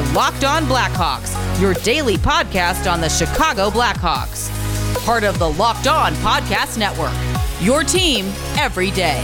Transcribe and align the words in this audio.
are 0.00 0.12
Locked 0.14 0.44
On 0.44 0.64
Blackhawks, 0.64 1.60
your 1.60 1.74
daily 1.74 2.16
podcast 2.16 2.90
on 2.90 3.00
the 3.00 3.08
Chicago 3.08 3.70
Blackhawks. 3.70 4.48
Part 5.04 5.24
of 5.24 5.38
the 5.38 5.48
Locked 5.48 5.86
On 5.86 6.12
Podcast 6.14 6.78
Network. 6.78 7.12
Your 7.60 7.84
team 7.84 8.26
every 8.56 8.90
day. 8.90 9.20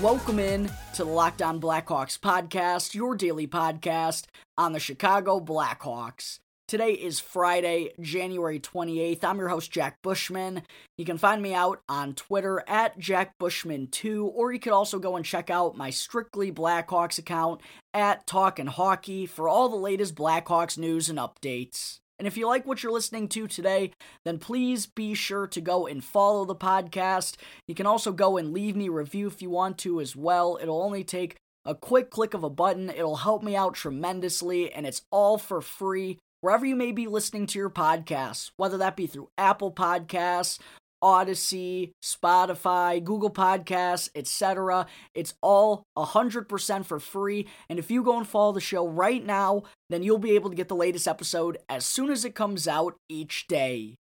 Welcome 0.00 0.38
in 0.38 0.70
to 0.94 1.04
the 1.04 1.10
Locked 1.10 1.42
On 1.42 1.60
Blackhawks 1.60 2.18
podcast, 2.18 2.94
your 2.94 3.16
daily 3.16 3.46
podcast 3.46 4.26
on 4.56 4.72
the 4.72 4.80
Chicago 4.80 5.40
Blackhawks. 5.40 6.38
Today 6.66 6.92
is 6.92 7.20
Friday, 7.20 7.92
January 8.00 8.58
28th. 8.58 9.22
I'm 9.22 9.38
your 9.38 9.50
host, 9.50 9.70
Jack 9.70 9.98
Bushman. 10.00 10.62
You 10.96 11.04
can 11.04 11.18
find 11.18 11.42
me 11.42 11.52
out 11.52 11.82
on 11.90 12.14
Twitter 12.14 12.64
at 12.66 12.98
JackBushman2, 12.98 14.22
or 14.34 14.50
you 14.50 14.58
could 14.58 14.72
also 14.72 14.98
go 14.98 15.16
and 15.16 15.26
check 15.26 15.50
out 15.50 15.76
my 15.76 15.90
Strictly 15.90 16.50
Blackhawks 16.50 17.18
account 17.18 17.60
at 17.92 18.26
Talkin' 18.26 18.68
Hockey 18.68 19.26
for 19.26 19.46
all 19.46 19.68
the 19.68 19.76
latest 19.76 20.14
Blackhawks 20.14 20.78
news 20.78 21.10
and 21.10 21.18
updates. 21.18 21.98
And 22.18 22.26
if 22.26 22.38
you 22.38 22.46
like 22.46 22.66
what 22.66 22.82
you're 22.82 22.92
listening 22.92 23.28
to 23.28 23.46
today, 23.46 23.92
then 24.24 24.38
please 24.38 24.86
be 24.86 25.12
sure 25.12 25.46
to 25.48 25.60
go 25.60 25.86
and 25.86 26.02
follow 26.02 26.46
the 26.46 26.56
podcast. 26.56 27.36
You 27.68 27.74
can 27.74 27.84
also 27.84 28.10
go 28.10 28.38
and 28.38 28.54
leave 28.54 28.74
me 28.74 28.86
a 28.86 28.92
review 28.92 29.26
if 29.26 29.42
you 29.42 29.50
want 29.50 29.76
to 29.80 30.00
as 30.00 30.16
well. 30.16 30.58
It'll 30.62 30.82
only 30.82 31.04
take 31.04 31.36
a 31.66 31.74
quick 31.74 32.08
click 32.08 32.32
of 32.32 32.42
a 32.42 32.48
button. 32.48 32.88
It'll 32.88 33.16
help 33.16 33.42
me 33.42 33.54
out 33.54 33.74
tremendously, 33.74 34.72
and 34.72 34.86
it's 34.86 35.02
all 35.10 35.36
for 35.36 35.60
free 35.60 36.18
wherever 36.44 36.66
you 36.66 36.76
may 36.76 36.92
be 36.92 37.06
listening 37.06 37.46
to 37.46 37.58
your 37.58 37.70
podcasts, 37.70 38.50
whether 38.58 38.76
that 38.76 38.96
be 38.96 39.06
through 39.06 39.30
Apple 39.38 39.72
Podcasts, 39.72 40.58
Audacy, 41.02 41.92
Spotify, 42.04 43.02
Google 43.02 43.30
Podcasts, 43.30 44.10
etc. 44.14 44.86
It's 45.14 45.32
all 45.40 45.84
100% 45.96 46.84
for 46.84 47.00
free. 47.00 47.48
And 47.70 47.78
if 47.78 47.90
you 47.90 48.02
go 48.02 48.18
and 48.18 48.28
follow 48.28 48.52
the 48.52 48.60
show 48.60 48.86
right 48.86 49.24
now, 49.24 49.62
then 49.88 50.02
you'll 50.02 50.18
be 50.18 50.34
able 50.34 50.50
to 50.50 50.56
get 50.56 50.68
the 50.68 50.76
latest 50.76 51.08
episode 51.08 51.56
as 51.70 51.86
soon 51.86 52.10
as 52.10 52.26
it 52.26 52.34
comes 52.34 52.68
out 52.68 52.94
each 53.08 53.46
day. 53.46 53.94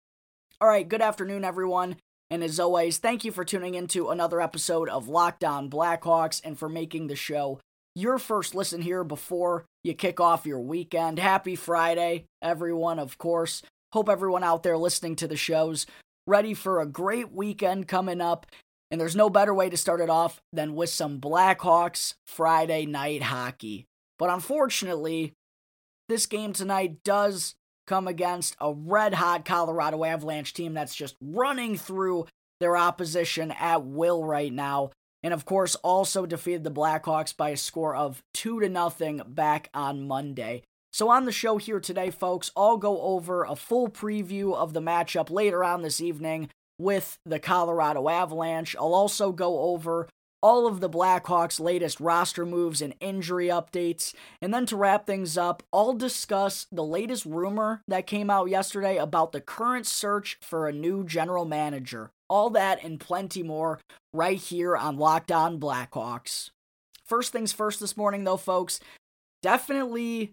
All 0.60 0.66
right, 0.66 0.88
good 0.88 1.00
afternoon, 1.00 1.44
everyone. 1.44 1.94
And 2.28 2.42
as 2.42 2.58
always, 2.58 2.98
thank 2.98 3.24
you 3.24 3.30
for 3.30 3.44
tuning 3.44 3.74
into 3.74 4.10
another 4.10 4.40
episode 4.40 4.88
of 4.88 5.06
Locked 5.06 5.44
On 5.44 5.70
Blackhawks 5.70 6.40
and 6.42 6.58
for 6.58 6.68
making 6.68 7.06
the 7.06 7.14
show 7.14 7.60
your 7.94 8.18
first 8.18 8.52
listen 8.52 8.82
here 8.82 9.04
before 9.04 9.64
you 9.84 9.94
kick 9.94 10.20
off 10.20 10.46
your 10.46 10.60
weekend. 10.60 11.18
Happy 11.18 11.56
Friday, 11.56 12.26
everyone, 12.40 12.98
of 12.98 13.18
course. 13.18 13.62
Hope 13.92 14.08
everyone 14.08 14.44
out 14.44 14.62
there 14.62 14.78
listening 14.78 15.16
to 15.16 15.28
the 15.28 15.36
shows 15.36 15.86
ready 16.26 16.54
for 16.54 16.80
a 16.80 16.86
great 16.86 17.32
weekend 17.32 17.88
coming 17.88 18.20
up. 18.20 18.46
And 18.90 19.00
there's 19.00 19.16
no 19.16 19.30
better 19.30 19.54
way 19.54 19.70
to 19.70 19.76
start 19.76 20.00
it 20.00 20.10
off 20.10 20.40
than 20.52 20.74
with 20.74 20.90
some 20.90 21.20
Blackhawks 21.20 22.14
Friday 22.26 22.86
night 22.86 23.22
hockey. 23.22 23.86
But 24.18 24.30
unfortunately, 24.30 25.32
this 26.08 26.26
game 26.26 26.52
tonight 26.52 27.02
does 27.04 27.54
come 27.86 28.06
against 28.06 28.54
a 28.60 28.72
red 28.72 29.14
hot 29.14 29.44
Colorado 29.44 30.04
Avalanche 30.04 30.52
team 30.52 30.74
that's 30.74 30.94
just 30.94 31.16
running 31.20 31.76
through 31.76 32.26
their 32.60 32.76
opposition 32.76 33.50
at 33.50 33.84
will 33.84 34.24
right 34.24 34.52
now 34.52 34.90
and 35.22 35.32
of 35.32 35.44
course 35.44 35.74
also 35.76 36.26
defeated 36.26 36.64
the 36.64 36.70
Blackhawks 36.70 37.36
by 37.36 37.50
a 37.50 37.56
score 37.56 37.94
of 37.94 38.22
2 38.34 38.60
to 38.60 38.68
nothing 38.68 39.22
back 39.26 39.70
on 39.72 40.06
Monday. 40.06 40.62
So 40.92 41.08
on 41.08 41.24
the 41.24 41.32
show 41.32 41.56
here 41.56 41.80
today 41.80 42.10
folks, 42.10 42.50
I'll 42.56 42.76
go 42.76 43.00
over 43.00 43.44
a 43.44 43.56
full 43.56 43.88
preview 43.88 44.54
of 44.54 44.72
the 44.72 44.82
matchup 44.82 45.30
later 45.30 45.64
on 45.64 45.82
this 45.82 46.00
evening 46.00 46.50
with 46.78 47.18
the 47.24 47.38
Colorado 47.38 48.08
Avalanche. 48.08 48.76
I'll 48.78 48.94
also 48.94 49.32
go 49.32 49.60
over 49.60 50.08
all 50.42 50.66
of 50.66 50.80
the 50.80 50.90
Blackhawks' 50.90 51.60
latest 51.60 52.00
roster 52.00 52.44
moves 52.44 52.82
and 52.82 52.94
injury 53.00 53.46
updates. 53.46 54.12
And 54.40 54.52
then 54.52 54.66
to 54.66 54.76
wrap 54.76 55.06
things 55.06 55.38
up, 55.38 55.62
I'll 55.72 55.94
discuss 55.94 56.66
the 56.72 56.84
latest 56.84 57.24
rumor 57.24 57.82
that 57.86 58.06
came 58.08 58.28
out 58.28 58.50
yesterday 58.50 58.96
about 58.96 59.32
the 59.32 59.40
current 59.40 59.86
search 59.86 60.38
for 60.42 60.66
a 60.66 60.72
new 60.72 61.04
general 61.04 61.44
manager. 61.44 62.10
All 62.32 62.48
that 62.48 62.82
and 62.82 62.98
plenty 62.98 63.42
more 63.42 63.78
right 64.14 64.38
here 64.38 64.74
on 64.74 64.96
Locked 64.96 65.30
On 65.30 65.60
Blackhawks. 65.60 66.48
First 67.04 67.30
things 67.30 67.52
first 67.52 67.78
this 67.78 67.94
morning, 67.94 68.24
though, 68.24 68.38
folks, 68.38 68.80
definitely 69.42 70.32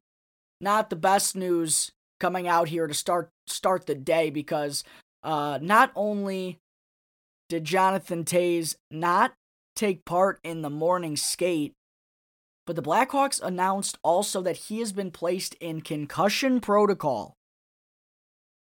not 0.62 0.90
the 0.90 0.96
best 0.96 1.36
news 1.36 1.92
coming 2.22 2.48
out 2.48 2.70
here 2.70 2.88
to 2.88 2.94
start 2.94 3.32
start 3.48 3.86
the 3.86 3.96
day 3.96 4.30
because 4.30 4.86
uh, 5.24 5.60
not 5.62 5.92
only 5.94 6.58
did 7.50 7.66
Jonathan 7.66 8.24
Toews 8.24 8.76
not 8.90 9.34
take 9.76 10.06
part 10.06 10.40
in 10.42 10.62
the 10.62 10.70
morning 10.70 11.18
skate, 11.18 11.74
but 12.66 12.78
the 12.78 12.82
Blackhawks 12.82 13.42
announced 13.44 13.98
also 14.06 14.42
that 14.44 14.56
he 14.56 14.80
has 14.80 14.94
been 14.94 15.12
placed 15.12 15.54
in 15.56 15.82
concussion 15.82 16.62
protocol. 16.62 17.34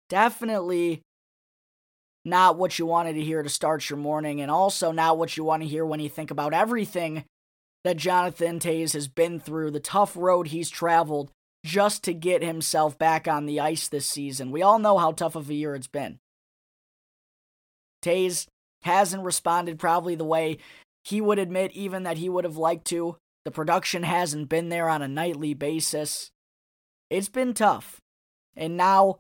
Definitely 0.09 1.03
not 2.25 2.57
what 2.57 2.79
you 2.79 2.87
wanted 2.87 3.15
to 3.15 3.25
hear 3.25 3.43
to 3.43 3.49
start 3.49 3.89
your 3.91 3.99
morning, 3.99 4.41
and 4.41 4.51
also 4.51 4.93
not 4.93 5.19
what 5.19 5.37
you 5.37 5.45
want 5.45 5.63
to 5.63 5.69
hear 5.69 5.85
when 5.85 6.01
you 6.01 6.09
think 6.09 6.31
about 6.31 6.55
everything 6.55 7.25
that 7.85 7.97
Jonathan 7.97 8.61
Toews 8.61 8.93
has 8.93 9.09
been 9.09 9.41
through, 9.41 9.71
the 9.73 9.81
tough 9.81 10.17
road 10.17 10.49
he's 10.49 10.71
traveled 10.71 11.31
just 11.65 12.05
to 12.05 12.15
get 12.15 12.43
himself 12.43 12.99
back 12.99 13.27
on 13.27 13.47
the 13.47 13.61
ice 13.61 13.89
this 13.89 14.07
season. 14.07 14.51
We 14.51 14.63
all 14.63 14.79
know 14.79 14.99
how 14.99 15.13
tough 15.13 15.37
of 15.37 15.51
a 15.51 15.55
year 15.55 15.75
it's 15.75 15.87
been. 15.87 16.19
Toews 18.03 18.47
hasn't 18.83 19.23
responded 19.25 19.79
probably 19.79 20.15
the 20.15 20.25
way 20.25 20.59
he 21.05 21.21
would 21.21 21.39
admit 21.39 21.73
even 21.73 22.03
that 22.05 22.19
he 22.19 22.29
would 22.29 22.45
have 22.45 22.57
liked 22.57 22.87
to. 22.87 23.17
The 23.45 23.51
production 23.51 24.03
hasn't 24.03 24.49
been 24.49 24.69
there 24.69 24.89
on 24.89 25.03
a 25.03 25.09
nightly 25.09 25.55
basis. 25.55 26.31
It's 27.11 27.29
been 27.29 27.55
tough. 27.55 28.01
And 28.57 28.77
now 28.77 29.19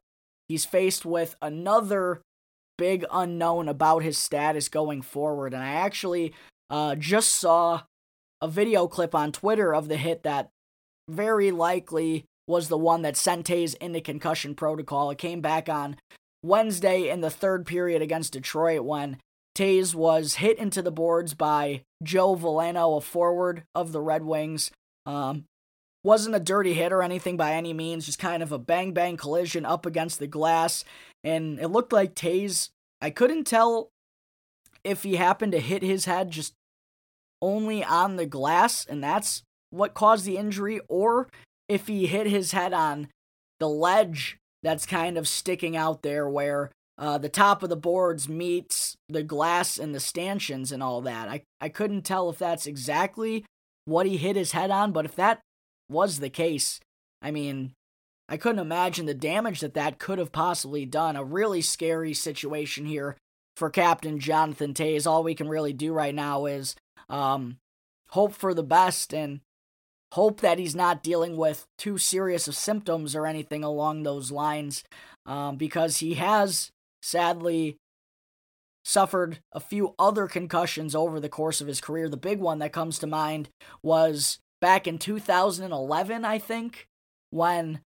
he's 0.49 0.65
faced 0.65 1.05
with 1.05 1.37
another 1.41 2.23
big 2.78 3.05
unknown 3.12 3.69
about 3.69 4.03
his 4.03 4.19
status 4.19 4.69
going 4.69 5.03
forward. 5.03 5.55
And 5.55 5.62
I 5.62 5.72
actually 5.72 6.34
uh, 6.71 6.94
just 6.94 7.33
saw 7.33 7.83
a 8.41 8.49
video 8.49 8.88
clip 8.88 9.15
on 9.15 9.33
Twitter 9.33 9.75
of 9.75 9.88
the 9.88 9.97
hit 9.97 10.22
that 10.25 10.50
very 11.09 11.50
likely 11.50 12.25
was 12.47 12.69
the 12.69 12.78
one 12.78 13.03
that 13.03 13.16
sent 13.16 13.47
Toews 13.47 13.77
into 13.77 14.00
concussion 14.00 14.55
protocol. 14.55 15.11
It 15.11 15.19
came 15.19 15.41
back 15.41 15.69
on 15.69 15.97
Wednesday 16.43 17.09
in 17.09 17.21
the 17.21 17.31
third 17.31 17.66
period 17.66 18.03
against 18.03 18.32
Detroit 18.32 18.82
when 18.82 19.19
Toews 19.56 19.94
was 19.94 20.34
hit 20.34 20.59
into 20.59 20.82
the 20.82 20.91
boards 20.91 21.34
by 21.34 21.82
Joe 22.03 22.34
Veleno, 22.34 22.97
a 22.97 23.00
forward 23.00 23.65
of 23.75 23.93
the 23.93 24.00
Red 24.00 24.25
Wings. 24.25 24.71
Um, 25.06 25.44
wasn't 26.05 26.35
a 26.35 26.41
dirty 26.41 26.75
hit 26.75 26.93
or 26.93 27.03
anything 27.03 27.37
by 27.37 27.53
any 27.53 27.73
means, 27.73 28.07
just 28.07 28.19
kind 28.19 28.43
of 28.43 28.53
a 28.53 28.59
bang 28.59 28.93
bang 28.93 29.17
collision 29.17 29.65
up 29.65 29.87
against 29.87 30.19
the 30.19 30.27
glass 30.27 30.85
and 31.25 31.59
it 31.61 31.69
looked 31.69 31.93
like 31.93 32.15
Toews. 32.15 32.71
I 33.01 33.11
couldn't 33.11 33.45
tell 33.45 33.91
if 34.85 35.03
he 35.03 35.17
happened 35.17 35.53
to 35.53 35.61
hit 35.61 35.83
his 35.83 36.05
head 36.05 36.31
just 36.31 36.55
only 37.41 37.83
on 37.85 38.17
the 38.17 38.27
glass, 38.27 38.85
and 38.85 39.03
that's 39.03 39.43
what 39.71 39.95
caused 39.95 40.25
the 40.25 40.37
injury, 40.37 40.81
or 40.89 41.29
if 41.69 41.87
he 41.87 42.07
hit 42.07 42.27
his 42.27 42.53
head 42.53 42.73
on 42.73 43.09
the 43.59 43.69
ledge 43.69 44.39
that's 44.62 44.87
kind 44.87 45.19
of 45.19 45.27
sticking 45.27 45.77
out 45.77 46.03
there 46.03 46.29
where 46.29 46.71
uh, 46.99 47.19
the 47.19 47.29
top 47.29 47.62
of 47.62 47.69
the 47.69 47.77
boards 47.77 48.29
meets 48.29 48.97
the 49.09 49.23
glass 49.23 49.79
and 49.79 49.95
the 49.95 50.01
stanchions 50.01 50.71
and 50.71 50.83
all 50.83 51.01
that. 51.01 51.29
I, 51.29 51.43
I 51.61 51.69
couldn't 51.69 52.03
tell 52.03 52.31
if 52.31 52.39
that's 52.39 52.67
exactly 52.67 53.45
what 53.87 54.07
he 54.07 54.19
hit 54.19 54.37
his 54.37 54.53
head 54.53 54.71
on, 54.71 54.93
but 54.93 55.05
if 55.05 55.17
that 55.17 55.41
was 55.93 56.19
the 56.19 56.31
case, 56.31 56.81
I 57.21 57.31
mean, 57.31 57.73
I 58.29 58.37
couldn't 58.37 58.61
imagine 58.61 59.07
the 59.07 59.15
damage 59.15 59.61
that 59.61 59.75
that 59.75 59.99
could 59.99 60.19
have 60.19 60.33
possibly 60.33 60.87
done. 60.87 61.17
A 61.17 61.25
really 61.25 61.63
scary 61.63 62.15
situation 62.15 62.87
here 62.87 63.17
for 63.57 63.71
Captain 63.71 64.19
Jonathan 64.19 64.75
Toews. 64.75 65.06
All 65.06 65.23
we 65.23 65.35
can 65.35 65.49
really 65.49 65.73
do 65.73 65.93
right 65.93 66.15
now 66.15 66.47
is 66.47 66.75
um, 67.09 67.59
hope 68.09 68.33
for 68.33 68.55
the 68.55 68.62
best 68.62 69.12
and 69.12 69.41
hope 70.12 70.41
that 70.41 70.59
he's 70.59 70.75
not 70.75 71.03
dealing 71.03 71.37
with 71.37 71.67
too 71.79 71.99
serious 71.99 72.47
of 72.49 72.55
symptoms 72.55 73.17
or 73.17 73.27
anything 73.27 73.65
along 73.65 74.03
those 74.03 74.31
lines 74.31 74.85
um, 75.27 75.56
because 75.56 75.99
he 75.99 76.15
has 76.15 76.71
sadly 77.00 77.77
suffered 78.85 79.38
a 79.53 79.61
few 79.61 79.95
other 79.99 80.27
concussions 80.27 80.95
over 80.95 81.21
the 81.21 81.29
course 81.29 81.61
of 81.61 81.67
his 81.67 81.81
career. 81.81 82.09
The 82.09 82.17
big 82.17 82.41
one 82.41 82.59
that 82.59 82.73
comes 82.73 82.99
to 82.99 83.06
mind 83.06 83.49
was 83.83 84.38
back 84.62 84.87
in 84.87 84.97
2011, 84.97 86.25
I 86.25 86.38
think, 86.38 86.87
when 87.31 87.81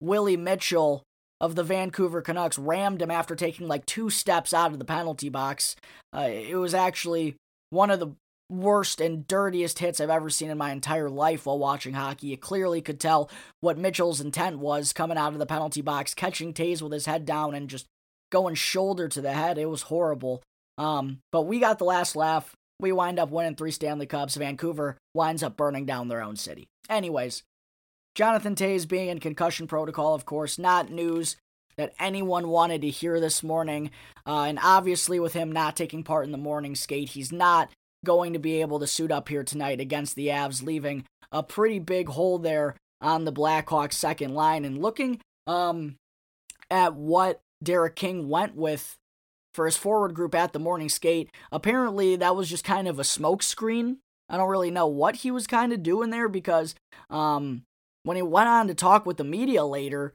Willie 0.00 0.38
Mitchell 0.38 1.04
of 1.40 1.54
the 1.54 1.62
Vancouver 1.62 2.22
Canucks 2.22 2.58
rammed 2.58 3.02
him 3.02 3.10
after 3.10 3.36
taking 3.36 3.68
like 3.68 3.84
two 3.84 4.08
steps 4.08 4.54
out 4.54 4.72
of 4.72 4.78
the 4.78 4.84
penalty 4.84 5.28
box. 5.28 5.76
Uh, 6.16 6.28
it 6.30 6.56
was 6.56 6.74
actually 6.74 7.36
one 7.70 7.90
of 7.90 8.00
the 8.00 8.12
worst 8.50 9.00
and 9.00 9.26
dirtiest 9.26 9.78
hits 9.78 10.00
I've 10.00 10.10
ever 10.10 10.30
seen 10.30 10.50
in 10.50 10.58
my 10.58 10.72
entire 10.72 11.10
life 11.10 11.44
while 11.44 11.58
watching 11.58 11.94
hockey. 11.94 12.28
You 12.28 12.38
clearly 12.38 12.80
could 12.80 12.98
tell 12.98 13.30
what 13.60 13.78
Mitchell's 13.78 14.20
intent 14.20 14.58
was 14.58 14.92
coming 14.92 15.18
out 15.18 15.34
of 15.34 15.38
the 15.38 15.46
penalty 15.46 15.82
box, 15.82 16.14
catching 16.14 16.54
Toews 16.54 16.80
with 16.80 16.92
his 16.92 17.06
head 17.06 17.26
down 17.26 17.54
and 17.54 17.68
just 17.68 17.86
going 18.32 18.54
shoulder 18.54 19.08
to 19.08 19.20
the 19.20 19.32
head. 19.32 19.58
It 19.58 19.68
was 19.68 19.82
horrible. 19.82 20.42
Um, 20.78 21.18
but 21.30 21.42
we 21.42 21.60
got 21.60 21.78
the 21.78 21.84
last 21.84 22.16
laugh 22.16 22.54
we 22.80 22.92
wind 22.92 23.18
up 23.18 23.30
winning 23.30 23.54
three 23.54 23.70
Stanley 23.70 24.06
Cups. 24.06 24.36
Vancouver 24.36 24.98
winds 25.14 25.42
up 25.42 25.56
burning 25.56 25.86
down 25.86 26.08
their 26.08 26.22
own 26.22 26.36
city. 26.36 26.68
Anyways, 26.88 27.42
Jonathan 28.14 28.54
Toews 28.54 28.86
being 28.86 29.08
in 29.08 29.20
concussion 29.20 29.66
protocol, 29.66 30.14
of 30.14 30.24
course, 30.24 30.58
not 30.58 30.90
news 30.90 31.36
that 31.76 31.94
anyone 31.98 32.48
wanted 32.48 32.82
to 32.82 32.90
hear 32.90 33.18
this 33.20 33.42
morning. 33.42 33.90
Uh, 34.26 34.42
and 34.42 34.58
obviously, 34.62 35.18
with 35.18 35.32
him 35.32 35.50
not 35.50 35.76
taking 35.76 36.04
part 36.04 36.24
in 36.26 36.32
the 36.32 36.38
morning 36.38 36.74
skate, 36.74 37.10
he's 37.10 37.32
not 37.32 37.70
going 38.04 38.32
to 38.32 38.38
be 38.38 38.60
able 38.60 38.78
to 38.78 38.86
suit 38.86 39.10
up 39.10 39.28
here 39.28 39.42
tonight 39.42 39.80
against 39.80 40.14
the 40.14 40.28
Avs, 40.28 40.62
leaving 40.62 41.04
a 41.32 41.42
pretty 41.42 41.78
big 41.78 42.08
hole 42.08 42.38
there 42.38 42.76
on 43.00 43.24
the 43.24 43.32
Blackhawks 43.32 43.94
second 43.94 44.34
line. 44.34 44.64
And 44.64 44.80
looking 44.80 45.20
um, 45.46 45.96
at 46.70 46.94
what 46.94 47.40
Derek 47.62 47.96
King 47.96 48.28
went 48.28 48.54
with 48.54 48.96
for 49.54 49.66
his 49.66 49.76
forward 49.76 50.14
group 50.14 50.34
at 50.34 50.52
the 50.52 50.58
morning 50.58 50.88
skate, 50.88 51.30
apparently 51.50 52.16
that 52.16 52.36
was 52.36 52.50
just 52.50 52.64
kind 52.64 52.88
of 52.88 52.98
a 52.98 53.02
smokescreen. 53.02 53.98
I 54.28 54.36
don't 54.36 54.50
really 54.50 54.70
know 54.70 54.86
what 54.86 55.16
he 55.16 55.30
was 55.30 55.46
kind 55.46 55.72
of 55.72 55.82
doing 55.82 56.10
there 56.10 56.28
because 56.28 56.74
um, 57.08 57.62
when 58.02 58.16
he 58.16 58.22
went 58.22 58.48
on 58.48 58.68
to 58.68 58.74
talk 58.74 59.06
with 59.06 59.16
the 59.16 59.24
media 59.24 59.64
later, 59.64 60.14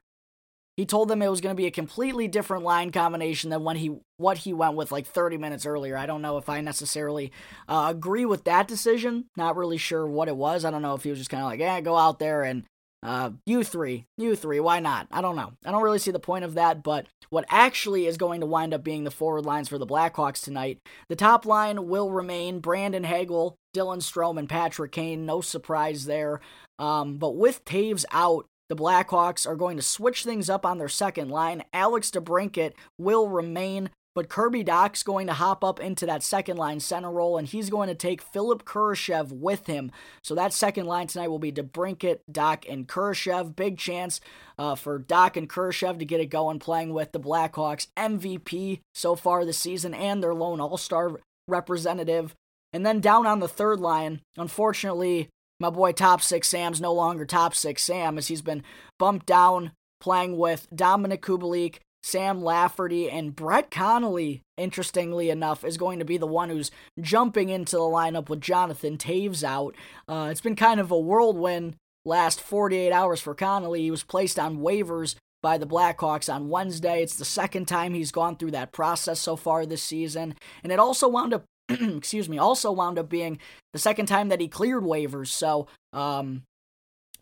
he 0.76 0.86
told 0.86 1.08
them 1.08 1.20
it 1.20 1.28
was 1.28 1.40
going 1.40 1.54
to 1.54 1.60
be 1.60 1.66
a 1.66 1.70
completely 1.70 2.26
different 2.26 2.64
line 2.64 2.90
combination 2.90 3.50
than 3.50 3.64
when 3.64 3.76
he 3.76 3.98
what 4.16 4.38
he 4.38 4.52
went 4.52 4.76
with 4.76 4.90
like 4.90 5.06
30 5.06 5.36
minutes 5.36 5.66
earlier. 5.66 5.96
I 5.96 6.06
don't 6.06 6.22
know 6.22 6.38
if 6.38 6.48
I 6.48 6.60
necessarily 6.60 7.32
uh, 7.68 7.88
agree 7.90 8.24
with 8.24 8.44
that 8.44 8.66
decision. 8.66 9.26
Not 9.36 9.56
really 9.56 9.76
sure 9.76 10.06
what 10.06 10.28
it 10.28 10.36
was. 10.36 10.64
I 10.64 10.70
don't 10.70 10.82
know 10.82 10.94
if 10.94 11.02
he 11.02 11.10
was 11.10 11.18
just 11.18 11.30
kind 11.30 11.42
of 11.42 11.48
like, 11.48 11.60
yeah, 11.60 11.80
go 11.80 11.96
out 11.96 12.18
there 12.18 12.42
and 12.42 12.64
uh, 13.02 13.30
you 13.46 13.64
three, 13.64 14.04
you 14.18 14.36
three, 14.36 14.60
why 14.60 14.80
not? 14.80 15.06
I 15.10 15.20
don't 15.20 15.36
know. 15.36 15.52
I 15.64 15.70
don't 15.70 15.82
really 15.82 15.98
see 15.98 16.10
the 16.10 16.18
point 16.18 16.44
of 16.44 16.54
that, 16.54 16.82
but 16.82 17.06
what 17.30 17.46
actually 17.48 18.06
is 18.06 18.16
going 18.16 18.40
to 18.40 18.46
wind 18.46 18.74
up 18.74 18.84
being 18.84 19.04
the 19.04 19.10
forward 19.10 19.46
lines 19.46 19.68
for 19.68 19.78
the 19.78 19.86
Blackhawks 19.86 20.42
tonight, 20.42 20.78
the 21.08 21.16
top 21.16 21.46
line 21.46 21.88
will 21.88 22.10
remain 22.10 22.60
Brandon 22.60 23.04
Hagel, 23.04 23.56
Dylan 23.74 23.98
Strome, 23.98 24.38
and 24.38 24.48
Patrick 24.48 24.92
Kane. 24.92 25.24
No 25.24 25.40
surprise 25.40 26.04
there. 26.04 26.40
Um, 26.78 27.16
but 27.16 27.36
with 27.36 27.64
Toews 27.64 28.04
out, 28.10 28.46
the 28.68 28.76
Blackhawks 28.76 29.48
are 29.48 29.56
going 29.56 29.76
to 29.76 29.82
switch 29.82 30.22
things 30.22 30.48
up 30.48 30.64
on 30.64 30.78
their 30.78 30.88
second 30.88 31.30
line. 31.30 31.64
Alex 31.72 32.10
DeBrincat 32.10 32.72
will 32.98 33.28
remain, 33.28 33.90
but 34.20 34.28
Kirby 34.28 34.62
Dach's 34.62 35.02
going 35.02 35.28
to 35.28 35.32
hop 35.32 35.64
up 35.64 35.80
into 35.80 36.04
that 36.04 36.22
second 36.22 36.58
line 36.58 36.78
center 36.78 37.10
role, 37.10 37.38
and 37.38 37.48
he's 37.48 37.70
going 37.70 37.88
to 37.88 37.94
take 37.94 38.20
Philip 38.20 38.66
Kurashev 38.66 39.32
with 39.32 39.64
him. 39.64 39.90
So 40.22 40.34
that 40.34 40.52
second 40.52 40.84
line 40.84 41.06
tonight 41.06 41.28
will 41.28 41.38
be 41.38 41.50
DeBrincat, 41.50 42.18
Dach, 42.30 42.70
and 42.70 42.86
Kurashev. 42.86 43.56
Big 43.56 43.78
chance 43.78 44.20
uh, 44.58 44.74
for 44.74 45.00
Dach 45.00 45.38
and 45.38 45.48
Kurashev 45.48 45.98
to 45.98 46.04
get 46.04 46.20
it 46.20 46.26
going 46.26 46.58
playing 46.58 46.92
with 46.92 47.12
the 47.12 47.18
Blackhawks 47.18 47.86
MVP 47.96 48.80
so 48.94 49.14
far 49.16 49.46
this 49.46 49.56
season 49.56 49.94
and 49.94 50.22
their 50.22 50.34
lone 50.34 50.60
All 50.60 50.76
Star 50.76 51.18
representative. 51.48 52.34
And 52.74 52.84
then 52.84 53.00
down 53.00 53.26
on 53.26 53.40
the 53.40 53.48
third 53.48 53.80
line, 53.80 54.20
unfortunately, 54.36 55.30
my 55.58 55.70
boy 55.70 55.92
Top 55.92 56.20
Six 56.20 56.46
Sam's 56.46 56.78
no 56.82 56.92
longer 56.92 57.24
Top 57.24 57.54
Six 57.54 57.82
Sam 57.82 58.18
as 58.18 58.28
he's 58.28 58.42
been 58.42 58.64
bumped 58.98 59.24
down 59.24 59.72
playing 59.98 60.36
with 60.36 60.68
Dominik 60.74 61.20
Kubalik, 61.20 61.78
Sam 62.02 62.42
Lafferty, 62.42 63.10
and 63.10 63.36
Brett 63.36 63.70
Connolly, 63.70 64.42
interestingly 64.56 65.30
enough, 65.30 65.64
is 65.64 65.76
going 65.76 65.98
to 65.98 66.04
be 66.04 66.16
the 66.16 66.26
one 66.26 66.48
who's 66.48 66.70
jumping 67.00 67.50
into 67.50 67.76
the 67.76 67.82
lineup 67.82 68.28
with 68.28 68.40
Jonathan 68.40 68.96
Toews 68.96 69.44
out. 69.44 69.74
Uh, 70.08 70.28
it's 70.30 70.40
been 70.40 70.56
kind 70.56 70.80
of 70.80 70.90
a 70.90 70.98
whirlwind 70.98 71.76
last 72.04 72.40
48 72.40 72.90
hours 72.92 73.20
for 73.20 73.34
Connolly. 73.34 73.82
He 73.82 73.90
was 73.90 74.02
placed 74.02 74.38
on 74.38 74.58
waivers 74.58 75.16
by 75.42 75.58
the 75.58 75.66
Blackhawks 75.66 76.32
on 76.32 76.48
Wednesday. 76.48 77.02
It's 77.02 77.16
the 77.16 77.24
second 77.24 77.66
time 77.66 77.94
he's 77.94 78.12
gone 78.12 78.36
through 78.36 78.52
that 78.52 78.72
process 78.72 79.20
so 79.20 79.36
far 79.36 79.66
this 79.66 79.82
season. 79.82 80.34
And 80.62 80.72
it 80.72 80.78
also 80.78 81.08
wound 81.08 81.34
up 81.34 81.44
excuse 81.68 82.28
me, 82.28 82.38
also 82.38 82.72
wound 82.72 82.98
up 82.98 83.08
being 83.08 83.38
the 83.72 83.78
second 83.78 84.06
time 84.06 84.28
that 84.28 84.40
he 84.40 84.48
cleared 84.48 84.82
waivers. 84.82 85.28
So, 85.28 85.68
um, 85.92 86.42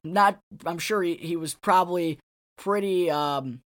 not, 0.04 0.38
I'm 0.64 0.78
sure 0.78 1.02
he, 1.02 1.16
he 1.16 1.36
was 1.36 1.54
probably 1.54 2.18
pretty, 2.56 3.10
um, 3.10 3.60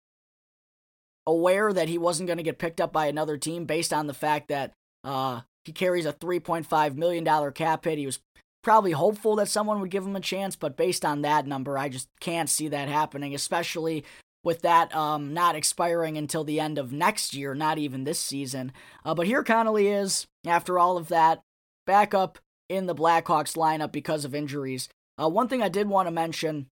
aware 1.27 1.71
that 1.71 1.89
he 1.89 1.97
wasn't 1.97 2.27
going 2.27 2.37
to 2.37 2.43
get 2.43 2.59
picked 2.59 2.81
up 2.81 2.91
by 2.91 3.07
another 3.07 3.37
team 3.37 3.65
based 3.65 3.93
on 3.93 4.07
the 4.07 4.13
fact 4.13 4.47
that, 4.49 4.73
uh, 5.03 5.41
he 5.65 5.71
carries 5.71 6.05
a 6.05 6.13
$3.5 6.13 6.95
million 6.95 7.51
cap 7.53 7.85
hit. 7.85 7.99
He 7.99 8.05
was 8.05 8.19
probably 8.63 8.91
hopeful 8.91 9.35
that 9.37 9.47
someone 9.47 9.79
would 9.79 9.91
give 9.91 10.05
him 10.05 10.15
a 10.15 10.21
chance, 10.21 10.55
but 10.55 10.77
based 10.77 11.05
on 11.05 11.21
that 11.21 11.47
number, 11.47 11.77
I 11.77 11.89
just 11.89 12.07
can't 12.19 12.49
see 12.49 12.67
that 12.69 12.89
happening, 12.89 13.35
especially 13.35 14.03
with 14.43 14.61
that 14.61 14.95
um, 14.95 15.33
not 15.33 15.55
expiring 15.55 16.17
until 16.17 16.43
the 16.43 16.59
end 16.59 16.77
of 16.77 16.91
next 16.91 17.33
year, 17.33 17.53
not 17.53 17.77
even 17.77 18.03
this 18.03 18.19
season. 18.19 18.71
Uh, 19.05 19.13
but 19.13 19.27
here 19.27 19.43
Connolly 19.43 19.87
is, 19.87 20.25
after 20.45 20.79
all 20.79 20.97
of 20.97 21.09
that, 21.09 21.41
back 21.85 22.13
up 22.13 22.39
in 22.69 22.85
the 22.85 22.95
Blackhawks 22.95 23.55
lineup 23.55 23.91
because 23.91 24.25
of 24.25 24.33
injuries. 24.33 24.89
Uh, 25.21 25.29
one 25.29 25.47
thing 25.47 25.61
I 25.61 25.69
did 25.69 25.87
want 25.87 26.07
to 26.07 26.11
mention 26.11 26.67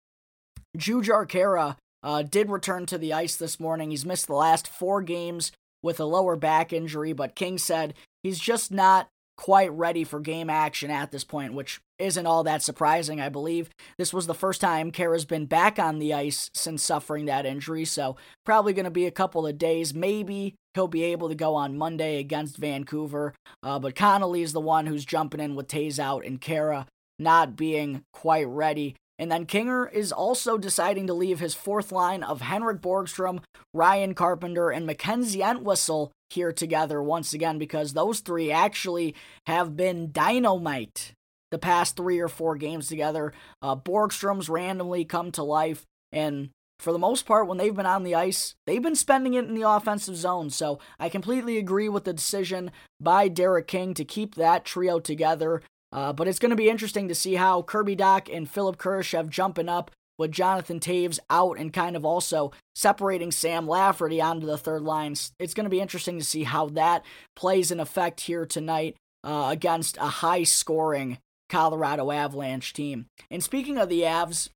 Jujhar 0.77 1.27
Khaira 1.27 1.75
uh, 2.07 2.21
did 2.21 2.49
return 2.49 2.85
to 2.85 2.97
the 2.97 3.11
ice 3.11 3.35
this 3.35 3.59
morning. 3.59 3.91
He's 3.91 4.05
missed 4.05 4.27
the 4.27 4.33
last 4.33 4.65
four 4.65 5.01
games 5.01 5.51
with 5.83 5.99
a 5.99 6.05
lower 6.05 6.37
back 6.37 6.71
injury, 6.71 7.11
but 7.11 7.35
King 7.35 7.57
said 7.57 7.95
he's 8.23 8.39
just 8.39 8.71
not 8.71 9.09
quite 9.35 9.71
ready 9.73 10.05
for 10.05 10.21
game 10.21 10.49
action 10.49 10.89
at 10.89 11.11
this 11.11 11.25
point, 11.25 11.53
which 11.53 11.81
isn't 11.99 12.25
all 12.25 12.45
that 12.45 12.63
surprising, 12.63 13.19
I 13.19 13.27
believe. 13.27 13.69
This 13.97 14.13
was 14.13 14.25
the 14.25 14.33
first 14.33 14.61
time 14.61 14.89
Khaira's 14.89 15.25
been 15.25 15.47
back 15.47 15.77
on 15.77 15.99
the 15.99 16.13
ice 16.13 16.49
since 16.53 16.81
suffering 16.81 17.25
that 17.25 17.45
injury, 17.45 17.83
so 17.83 18.15
probably 18.45 18.71
going 18.71 18.85
to 18.85 18.89
be 18.89 19.05
a 19.05 19.11
couple 19.11 19.45
of 19.45 19.57
days. 19.57 19.93
Maybe 19.93 20.55
he'll 20.75 20.87
be 20.87 21.03
able 21.03 21.27
to 21.27 21.35
go 21.35 21.55
on 21.55 21.77
Monday 21.77 22.19
against 22.19 22.55
Vancouver, 22.55 23.33
uh, 23.63 23.79
but 23.79 24.01
is 24.37 24.53
the 24.53 24.61
one 24.61 24.85
who's 24.85 25.03
jumping 25.03 25.41
in 25.41 25.55
with 25.55 25.67
Toews 25.67 25.99
out 25.99 26.25
and 26.25 26.39
Khaira 26.39 26.87
not 27.19 27.57
being 27.57 28.03
quite 28.13 28.47
ready. 28.47 28.95
And 29.19 29.31
then 29.31 29.45
Kinger 29.45 29.91
is 29.91 30.11
also 30.11 30.57
deciding 30.57 31.07
to 31.07 31.13
leave 31.13 31.39
his 31.39 31.55
fourth 31.55 31.91
line 31.91 32.23
of 32.23 32.41
Henrik 32.41 32.81
Borgstrom, 32.81 33.41
Ryan 33.73 34.13
Carpenter, 34.13 34.69
and 34.69 34.85
Mackenzie 34.85 35.41
Entwistle 35.41 36.11
here 36.29 36.51
together 36.51 37.01
once 37.01 37.33
again 37.33 37.57
because 37.57 37.93
those 37.93 38.19
three 38.19 38.51
actually 38.51 39.15
have 39.47 39.75
been 39.75 40.11
dynamite 40.11 41.13
the 41.51 41.57
past 41.57 41.95
three 41.95 42.19
or 42.19 42.27
four 42.27 42.55
games 42.55 42.87
together. 42.87 43.33
Uh, 43.61 43.75
Borgstrom's 43.75 44.49
randomly 44.49 45.05
come 45.05 45.31
to 45.31 45.43
life, 45.43 45.85
and 46.11 46.49
for 46.79 46.91
the 46.91 46.99
most 46.99 47.25
part, 47.25 47.47
when 47.47 47.57
they've 47.57 47.75
been 47.75 47.85
on 47.85 48.03
the 48.03 48.15
ice, 48.15 48.55
they've 48.65 48.81
been 48.81 48.95
spending 48.95 49.33
it 49.33 49.45
in 49.45 49.55
the 49.55 49.67
offensive 49.67 50.15
zone. 50.15 50.49
So 50.49 50.79
I 50.99 51.09
completely 51.09 51.57
agree 51.57 51.89
with 51.89 52.03
the 52.03 52.13
decision 52.13 52.71
by 52.99 53.29
Derek 53.29 53.67
King 53.67 53.93
to 53.95 54.05
keep 54.05 54.35
that 54.35 54.63
trio 54.63 54.99
together. 54.99 55.63
Uh, 55.91 56.13
but 56.13 56.27
it's 56.27 56.39
going 56.39 56.49
to 56.49 56.55
be 56.55 56.69
interesting 56.69 57.07
to 57.07 57.15
see 57.15 57.35
how 57.35 57.61
Kirby 57.61 57.95
Dach 57.95 58.33
and 58.35 58.49
Philip 58.49 58.77
Kurashev 58.77 59.29
jumping 59.29 59.69
up 59.69 59.91
with 60.17 60.31
Jonathan 60.31 60.79
Toews 60.79 61.19
out 61.29 61.57
and 61.57 61.71
kind 61.71 61.95
of 61.95 62.03
also 62.03 62.51
separating 62.75 63.31
Sam 63.31 63.67
Lafferty 63.67 64.19
onto 64.19 64.47
the 64.47 64.57
third 64.57 64.81
line. 64.81 65.15
It's 65.39 65.53
going 65.53 65.65
to 65.65 65.69
be 65.69 65.79
interesting 65.79 66.17
to 66.17 66.25
see 66.25 66.43
how 66.43 66.67
that 66.69 67.05
plays 67.35 67.71
in 67.71 67.79
effect 67.79 68.21
here 68.21 68.45
tonight 68.45 68.95
uh, 69.23 69.49
against 69.51 69.97
a 69.97 70.07
high 70.07 70.43
scoring 70.43 71.19
Colorado 71.49 72.11
Avalanche 72.11 72.73
team. 72.73 73.05
And 73.29 73.43
speaking 73.43 73.77
of 73.77 73.89
the 73.89 74.01
Avs, 74.01 74.49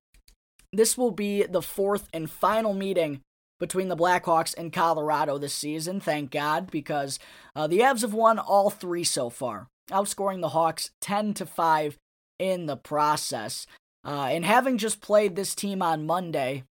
this 0.73 0.97
will 0.97 1.11
be 1.11 1.43
the 1.43 1.61
fourth 1.61 2.07
and 2.13 2.29
final 2.29 2.73
meeting 2.73 3.21
between 3.59 3.89
the 3.89 3.97
Blackhawks 3.97 4.55
and 4.57 4.73
Colorado 4.73 5.37
this 5.37 5.53
season, 5.53 5.99
thank 5.99 6.31
God, 6.31 6.71
because 6.71 7.19
uh, 7.55 7.67
the 7.67 7.79
Avs 7.79 8.01
have 8.01 8.13
won 8.13 8.39
all 8.39 8.69
three 8.71 9.03
so 9.03 9.29
far, 9.29 9.67
outscoring 9.91 10.41
the 10.41 10.49
Hawks 10.49 10.91
10 11.01 11.33
to 11.35 11.45
5 11.45 11.97
in 12.39 12.65
the 12.65 12.77
process. 12.77 13.67
Uh, 14.03 14.29
and 14.31 14.45
having 14.45 14.77
just 14.77 15.01
played 15.01 15.35
this 15.35 15.53
team 15.53 15.81
on 15.81 16.07
Monday, 16.07 16.63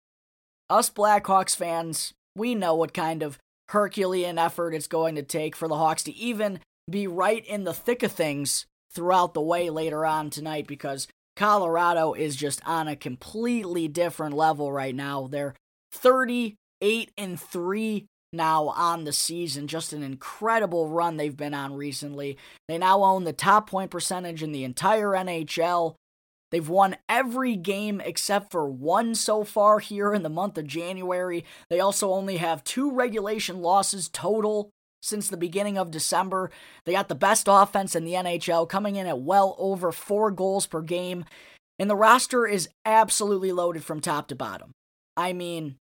us 0.69 0.89
Blackhawks 0.89 1.55
fans, 1.55 2.13
we 2.35 2.55
know 2.55 2.73
what 2.75 2.93
kind 2.93 3.21
of 3.21 3.38
Herculean 3.69 4.38
effort 4.39 4.73
it's 4.73 4.88
going 4.88 5.15
to 5.15 5.23
take 5.23 5.55
for 5.55 5.67
the 5.67 5.77
Hawks 5.77 6.03
to 6.03 6.15
even 6.15 6.59
be 6.89 7.05
right 7.05 7.45
in 7.45 7.65
the 7.65 7.73
thick 7.73 8.01
of 8.01 8.11
things 8.11 8.65
throughout 8.91 9.33
the 9.33 9.41
way 9.41 9.69
later 9.69 10.05
on 10.05 10.29
tonight 10.29 10.65
because 10.65 11.07
Colorado 11.35 12.13
is 12.13 12.35
just 12.35 12.61
on 12.65 12.88
a 12.88 12.95
completely 12.95 13.88
different 13.88 14.35
level 14.35 14.71
right 14.71 14.95
now. 14.95 15.27
They're 15.27 15.55
38 15.91 17.11
and 17.17 17.39
3 17.39 18.05
now 18.31 18.67
on 18.69 19.03
the 19.03 19.13
season. 19.13 19.67
Just 19.67 19.93
an 19.93 20.03
incredible 20.03 20.88
run 20.88 21.17
they've 21.17 21.36
been 21.36 21.53
on 21.53 21.75
recently. 21.75 22.38
They 22.67 22.77
now 22.77 23.03
own 23.03 23.24
the 23.24 23.33
top 23.33 23.69
point 23.69 23.91
percentage 23.91 24.43
in 24.43 24.51
the 24.51 24.63
entire 24.63 25.09
NHL. 25.09 25.95
They've 26.51 26.67
won 26.67 26.98
every 27.07 27.55
game 27.55 28.01
except 28.01 28.51
for 28.51 28.67
one 28.67 29.13
so 29.13 29.43
far 29.43 29.79
here 29.79 30.13
in 30.13 30.24
the 30.24 30.29
month 30.29 30.57
of 30.57 30.65
January. 30.67 31.45
They 31.69 31.79
also 31.79 32.12
only 32.12 32.38
have 32.38 32.63
two 32.63 32.91
regulation 32.91 33.62
losses 33.62 34.09
total 34.09 34.71
since 35.01 35.29
the 35.29 35.38
beginning 35.38 35.77
of 35.77 35.91
December. 35.91 36.50
They 36.86 36.91
got 36.91 37.07
the 37.07 37.15
best 37.15 37.48
offense 37.48 37.95
in 37.95 38.03
the 38.03 38.13
NHL, 38.13 38.67
coming 38.67 38.95
in 38.95 39.07
at 39.07 39.21
well 39.21 39.55
over 39.59 39.91
four 39.91 40.31
goals 40.31 40.65
per 40.65 40.81
game. 40.81 41.25
And 41.77 41.89
the 41.89 41.95
roster 41.95 42.45
is 42.45 42.69
absolutely 42.83 43.51
loaded 43.51 43.83
from 43.83 44.01
top 44.01 44.27
to 44.27 44.36
bottom. 44.36 44.71
I 45.15 45.33
mean, 45.33 45.77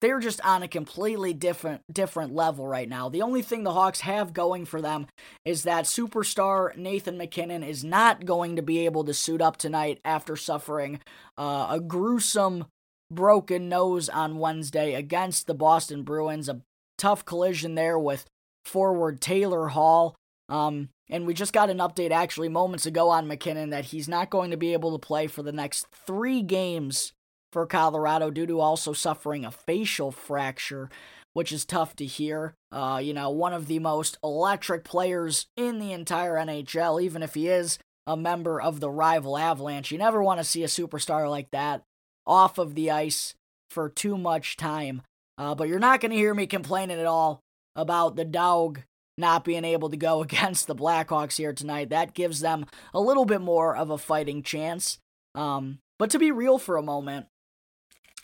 they're 0.00 0.20
just 0.20 0.40
on 0.44 0.62
a 0.62 0.68
completely 0.68 1.32
different 1.32 1.82
different 1.92 2.34
level 2.34 2.66
right 2.66 2.88
now. 2.88 3.08
The 3.08 3.22
only 3.22 3.42
thing 3.42 3.64
the 3.64 3.72
Hawks 3.72 4.00
have 4.00 4.32
going 4.32 4.64
for 4.64 4.82
them 4.82 5.06
is 5.44 5.62
that 5.62 5.84
superstar 5.84 6.76
Nathan 6.76 7.16
MacKinnon 7.16 7.62
is 7.62 7.82
not 7.82 8.26
going 8.26 8.56
to 8.56 8.62
be 8.62 8.84
able 8.84 9.04
to 9.04 9.14
suit 9.14 9.40
up 9.40 9.56
tonight 9.56 10.00
after 10.04 10.36
suffering 10.36 11.00
uh, 11.38 11.68
a 11.70 11.80
gruesome 11.80 12.66
broken 13.10 13.68
nose 13.68 14.08
on 14.08 14.38
Wednesday 14.38 14.94
against 14.94 15.46
the 15.46 15.54
Boston 15.54 16.02
Bruins. 16.02 16.48
A 16.48 16.60
tough 16.98 17.24
collision 17.24 17.74
there 17.74 17.98
with 17.98 18.26
forward 18.64 19.20
Taylor 19.20 19.68
Hall. 19.68 20.16
Um, 20.48 20.90
and 21.08 21.26
we 21.26 21.34
just 21.34 21.52
got 21.52 21.70
an 21.70 21.78
update 21.78 22.10
actually 22.10 22.48
moments 22.48 22.86
ago 22.86 23.10
on 23.10 23.26
MacKinnon 23.26 23.70
that 23.70 23.86
he's 23.86 24.08
not 24.08 24.30
going 24.30 24.50
to 24.50 24.56
be 24.56 24.72
able 24.72 24.92
to 24.92 25.06
play 25.06 25.26
for 25.26 25.42
the 25.42 25.52
next 25.52 25.86
three 26.06 26.42
games 26.42 27.12
for 27.56 27.64
Colorado 27.64 28.30
due 28.30 28.44
to 28.44 28.60
also 28.60 28.92
suffering 28.92 29.42
a 29.42 29.50
facial 29.50 30.12
fracture, 30.12 30.90
which 31.32 31.50
is 31.50 31.64
tough 31.64 31.96
to 31.96 32.04
hear. 32.04 32.52
Uh, 32.70 33.00
you 33.02 33.14
know, 33.14 33.30
one 33.30 33.54
of 33.54 33.66
the 33.66 33.78
most 33.78 34.18
electric 34.22 34.84
players 34.84 35.46
in 35.56 35.78
the 35.78 35.90
entire 35.90 36.34
NHL, 36.34 37.00
even 37.00 37.22
if 37.22 37.32
he 37.32 37.48
is 37.48 37.78
a 38.06 38.14
member 38.14 38.60
of 38.60 38.80
the 38.80 38.90
rival 38.90 39.38
Avalanche. 39.38 39.90
You 39.90 39.96
never 39.96 40.22
want 40.22 40.38
to 40.38 40.44
see 40.44 40.64
a 40.64 40.66
superstar 40.66 41.30
like 41.30 41.50
that 41.52 41.80
off 42.26 42.58
of 42.58 42.74
the 42.74 42.90
ice 42.90 43.34
for 43.70 43.88
too 43.88 44.18
much 44.18 44.58
time. 44.58 45.00
Uh, 45.38 45.54
but 45.54 45.66
you're 45.66 45.78
not 45.78 46.02
going 46.02 46.10
to 46.10 46.18
hear 46.18 46.34
me 46.34 46.46
complaining 46.46 47.00
at 47.00 47.06
all 47.06 47.40
about 47.74 48.16
the 48.16 48.24
dog 48.26 48.82
not 49.16 49.46
being 49.46 49.64
able 49.64 49.88
to 49.88 49.96
go 49.96 50.20
against 50.22 50.66
the 50.66 50.76
Blackhawks 50.76 51.38
here 51.38 51.54
tonight. 51.54 51.88
That 51.88 52.12
gives 52.12 52.40
them 52.40 52.66
a 52.92 53.00
little 53.00 53.24
bit 53.24 53.40
more 53.40 53.74
of 53.74 53.88
a 53.88 53.96
fighting 53.96 54.42
chance. 54.42 54.98
Um, 55.34 55.78
but 55.98 56.10
to 56.10 56.18
be 56.18 56.30
real 56.30 56.58
for 56.58 56.76
a 56.76 56.82
moment, 56.82 57.28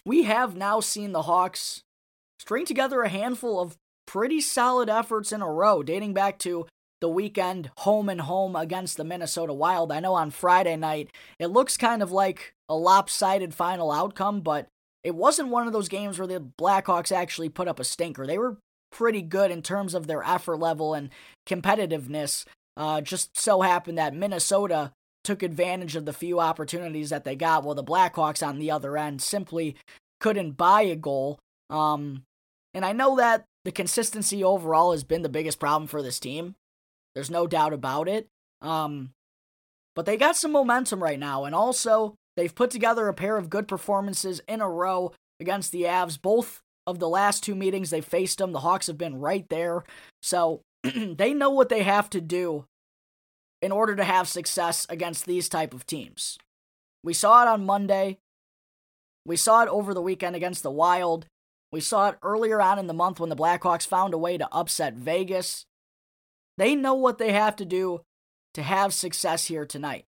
we 0.05 0.25
have 0.25 0.57
now 0.57 0.81
seen 0.81 1.13
the 1.13 1.23
Hawks 1.23 1.83
string 2.39 2.67
together 2.67 3.03
a 3.03 3.09
handful 3.09 3.61
of 3.61 3.77
pretty 4.07 4.41
solid 4.41 4.89
efforts 4.89 5.33
in 5.33 5.43
a 5.43 5.51
row, 5.51 5.83
dating 5.83 6.13
back 6.13 6.39
to 6.41 6.67
the 7.01 7.09
weekend 7.09 7.71
home 7.79 8.09
and 8.09 8.23
home 8.23 8.55
against 8.55 8.97
the 8.97 9.05
Minnesota 9.05 9.53
Wild. 9.53 9.91
I 9.91 10.01
know 10.01 10.15
on 10.15 10.31
Friday 10.31 10.77
night 10.77 11.11
it 11.39 11.49
looks 11.49 11.77
kind 11.77 12.03
of 12.03 12.13
like 12.13 12.55
a 12.69 12.77
lopsided 12.77 13.55
final 13.55 13.91
outcome, 13.91 14.41
but 14.41 14.69
it 15.05 15.15
wasn't 15.15 15.49
one 15.49 15.67
of 15.67 15.73
those 15.73 15.89
games 15.89 16.19
where 16.19 16.29
the 16.29 16.41
Blackhawks 16.41 17.11
actually 17.11 17.49
put 17.49 17.69
up 17.69 17.81
a 17.81 17.85
stinker. 17.85 18.27
They 18.27 18.39
were 18.39 18.59
pretty 18.93 19.23
good 19.23 19.51
in 19.51 19.63
terms 19.63 19.95
of 19.95 20.07
their 20.07 20.23
effort 20.23 20.59
level 20.59 20.95
and 20.95 21.11
competitiveness. 21.47 22.45
Uh, 22.77 23.01
just 23.01 23.39
so 23.39 23.63
happened 23.63 23.99
that 23.99 24.15
Minnesota 24.15 24.93
took 25.25 25.43
advantage 25.43 25.97
of 25.97 26.05
the 26.05 26.13
few 26.13 26.41
opportunities 26.41 27.11
that 27.11 27.25
they 27.25 27.37
got, 27.37 27.65
while 27.65 27.75
the 27.75 27.85
Blackhawks 27.85 28.47
on 28.47 28.59
the 28.59 28.71
other 28.71 28.97
end 28.97 29.23
simply 29.23 29.77
couldn't 30.21 30.53
buy 30.53 30.83
a 30.83 30.97
goal. 30.97 31.39
Um, 31.71 32.25
and 32.75 32.85
I 32.85 32.93
know 32.93 33.17
that 33.17 33.45
the 33.65 33.73
consistency 33.73 34.43
overall 34.43 34.93
has 34.93 35.05
been 35.05 35.23
the 35.23 35.29
biggest 35.29 35.61
problem 35.61 35.87
for 35.87 36.03
this 36.03 36.19
team. 36.19 36.55
There's 37.15 37.31
no 37.31 37.47
doubt 37.47 37.73
about 37.73 38.09
it. 38.09 38.29
Um, 38.61 39.11
but 39.95 40.07
they 40.07 40.17
got 40.17 40.37
some 40.37 40.53
momentum 40.53 41.03
right 41.03 41.19
now, 41.19 41.45
and 41.45 41.55
also 41.55 42.15
they've 42.37 42.55
put 42.55 42.71
together 42.71 43.09
a 43.09 43.15
pair 43.15 43.37
of 43.37 43.51
good 43.51 43.69
performances 43.69 44.41
in 44.49 44.61
a 44.61 44.69
row 44.69 45.13
against 45.41 45.73
the 45.73 45.83
Avs, 45.83 46.21
both 46.21 46.63
of 46.87 46.99
the 46.99 47.09
last 47.09 47.43
two 47.43 47.55
meetings 47.55 47.91
they 47.91 48.01
faced 48.01 48.39
them. 48.39 48.53
The 48.53 48.61
Hawks 48.61 48.87
have 48.87 48.99
been 48.99 49.21
right 49.21 49.47
there. 49.49 49.85
So 50.23 50.63
they 50.83 51.35
know 51.35 51.51
what 51.51 51.69
they 51.69 51.83
have 51.83 52.09
to 52.11 52.21
do 52.21 52.65
in 53.63 53.73
order 53.73 53.97
to 53.97 54.05
have 54.05 54.29
success 54.29 54.87
against 54.91 55.25
these 55.25 55.49
type 55.49 55.73
of 55.73 55.87
teams. 55.87 56.37
We 57.03 57.15
saw 57.15 57.43
it 57.43 57.49
on 57.49 57.65
Monday. 57.65 58.19
We 59.25 59.37
saw 59.37 59.63
it 59.63 59.69
over 59.69 59.95
the 59.95 60.03
weekend 60.03 60.37
against 60.37 60.63
the 60.63 60.71
Wild. 60.71 61.27
We 61.71 61.81
saw 61.81 62.11
it 62.11 62.19
earlier 62.23 62.61
on 62.61 62.79
in 62.79 62.89
the 62.89 62.93
month 62.93 63.19
when 63.19 63.31
the 63.31 63.37
Blackhawks 63.37 63.87
found 63.87 64.13
a 64.13 64.19
way 64.19 64.37
to 64.37 64.53
upset 64.53 64.95
Vegas. 64.95 65.65
They 66.59 66.75
know 66.75 66.95
what 66.95 67.17
they 67.19 67.33
have 67.33 67.57
to 67.57 67.65
do 67.65 68.03
to 68.53 68.63
have 68.63 68.93
success 68.93 69.47
here 69.47 69.65
tonight. 69.65 70.05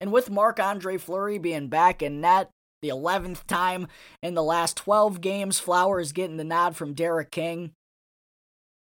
And 0.00 0.12
with 0.12 0.28
Marc 0.28 0.60
Andre 0.60 0.98
Fleury 0.98 1.38
being 1.38 1.68
back 1.68 2.02
in 2.02 2.20
net, 2.20 2.50
the 2.84 2.90
11th 2.90 3.46
time 3.46 3.88
in 4.22 4.34
the 4.34 4.42
last 4.42 4.76
12 4.76 5.22
games. 5.22 5.58
Flowers 5.58 6.12
getting 6.12 6.36
the 6.36 6.44
nod 6.44 6.76
from 6.76 6.92
Derek 6.92 7.30
King. 7.30 7.72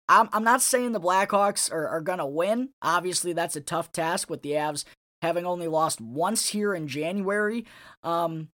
I'm, 0.08 0.28
I'm 0.32 0.44
not 0.44 0.62
saying 0.62 0.92
the 0.92 1.00
Blackhawks 1.00 1.70
are, 1.70 1.88
are 1.88 2.00
going 2.00 2.18
to 2.18 2.26
win. 2.26 2.70
Obviously, 2.80 3.32
that's 3.32 3.56
a 3.56 3.60
tough 3.60 3.92
task 3.92 4.30
with 4.30 4.42
the 4.42 4.52
Avs 4.52 4.84
having 5.20 5.44
only 5.44 5.68
lost 5.68 6.00
once 6.00 6.50
here 6.50 6.74
in 6.74 6.88
January. 6.88 7.66
Um, 8.02 8.48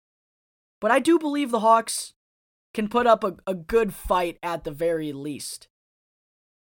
but 0.81 0.91
I 0.91 0.99
do 0.99 1.19
believe 1.19 1.51
the 1.51 1.59
Hawks 1.59 2.13
can 2.73 2.87
put 2.87 3.05
up 3.05 3.23
a, 3.23 3.35
a 3.45 3.53
good 3.53 3.93
fight 3.93 4.37
at 4.41 4.63
the 4.63 4.71
very 4.71 5.13
least 5.13 5.67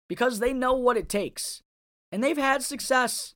because 0.09 0.39
they 0.39 0.53
know 0.53 0.73
what 0.73 0.97
it 0.97 1.07
takes. 1.07 1.61
And 2.11 2.23
they've 2.23 2.37
had 2.37 2.63
success 2.63 3.35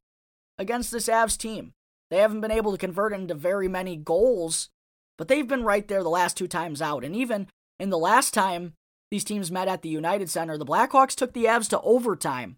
against 0.58 0.92
this 0.92 1.08
Avs 1.08 1.38
team. 1.38 1.72
They 2.12 2.18
haven't 2.18 2.42
been 2.42 2.52
able 2.52 2.72
to 2.72 2.78
convert 2.78 3.14
into 3.14 3.34
very 3.34 3.68
many 3.68 3.96
goals, 3.96 4.70
but 5.18 5.28
they've 5.28 5.48
been 5.48 5.64
right 5.64 5.88
there 5.88 6.04
the 6.04 6.10
last 6.10 6.36
two 6.36 6.48
times 6.48 6.82
out. 6.82 7.04
And 7.04 7.16
even 7.16 7.48
in 7.80 7.90
the 7.90 7.98
last 7.98 8.34
time 8.34 8.74
these 9.16 9.24
teams 9.24 9.50
met 9.50 9.70
at 9.70 9.82
the 9.82 9.88
United 9.88 10.30
Center, 10.30 10.58
the 10.58 10.66
Blackhawks 10.66 11.16
took 11.16 11.32
the 11.32 11.46
Avs 11.46 11.70
to 11.70 11.80
overtime. 11.80 12.58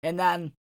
And 0.00 0.16
then 0.16 0.52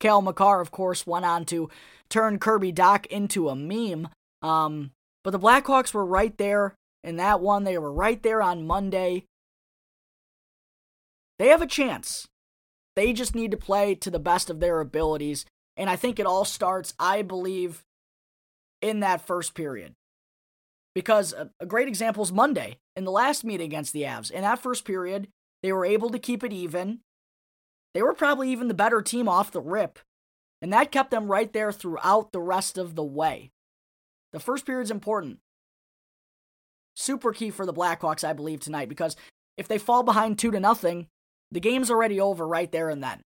Cale 0.00 0.20
Makar, 0.20 0.60
of 0.60 0.72
course, 0.72 1.06
went 1.06 1.24
on 1.24 1.44
to 1.44 1.70
turn 2.08 2.40
Kirby 2.40 2.72
Dach 2.72 3.06
into 3.06 3.48
a 3.48 3.54
meme. 3.54 4.08
Um, 4.42 4.90
but 5.22 5.30
the 5.30 5.38
Blackhawks 5.38 5.94
were 5.94 6.04
right 6.04 6.36
there 6.38 6.74
in 7.04 7.18
that 7.18 7.40
one. 7.40 7.62
They 7.62 7.78
were 7.78 7.92
right 7.92 8.20
there 8.20 8.42
on 8.42 8.66
Monday. 8.66 9.26
They 11.38 11.46
have 11.48 11.62
a 11.62 11.66
chance. 11.66 12.26
They 12.96 13.12
just 13.12 13.36
need 13.36 13.52
to 13.52 13.56
play 13.56 13.94
to 13.94 14.10
the 14.10 14.18
best 14.18 14.50
of 14.50 14.58
their 14.58 14.80
abilities. 14.80 15.46
And 15.76 15.88
I 15.88 15.94
think 15.94 16.18
it 16.18 16.26
all 16.26 16.44
starts, 16.44 16.94
I 16.98 17.22
believe, 17.22 17.84
in 18.82 18.98
that 19.00 19.24
first 19.24 19.54
period. 19.54 19.94
Because 20.98 21.32
a, 21.32 21.48
a 21.60 21.64
great 21.64 21.86
example 21.86 22.24
is 22.24 22.32
Monday 22.32 22.78
in 22.96 23.04
the 23.04 23.12
last 23.12 23.44
meeting 23.44 23.66
against 23.66 23.92
the 23.92 24.02
Avs. 24.02 24.32
In 24.32 24.42
that 24.42 24.58
first 24.58 24.84
period, 24.84 25.28
they 25.62 25.72
were 25.72 25.84
able 25.84 26.10
to 26.10 26.18
keep 26.18 26.42
it 26.42 26.52
even. 26.52 27.02
They 27.94 28.02
were 28.02 28.14
probably 28.14 28.50
even 28.50 28.66
the 28.66 28.74
better 28.74 29.00
team 29.00 29.28
off 29.28 29.52
the 29.52 29.60
rip. 29.60 30.00
And 30.60 30.72
that 30.72 30.90
kept 30.90 31.12
them 31.12 31.30
right 31.30 31.52
there 31.52 31.70
throughout 31.70 32.32
the 32.32 32.40
rest 32.40 32.78
of 32.78 32.96
the 32.96 33.04
way. 33.04 33.52
The 34.32 34.40
first 34.40 34.66
period's 34.66 34.90
important. 34.90 35.38
Super 36.96 37.32
key 37.32 37.50
for 37.50 37.64
the 37.64 37.72
Blackhawks, 37.72 38.24
I 38.24 38.32
believe, 38.32 38.58
tonight, 38.58 38.88
because 38.88 39.14
if 39.56 39.68
they 39.68 39.78
fall 39.78 40.02
behind 40.02 40.36
two 40.36 40.50
to 40.50 40.58
nothing, 40.58 41.06
the 41.52 41.60
game's 41.60 41.92
already 41.92 42.18
over 42.18 42.44
right 42.44 42.72
there 42.72 42.90
and 42.90 43.04
then. 43.04 43.22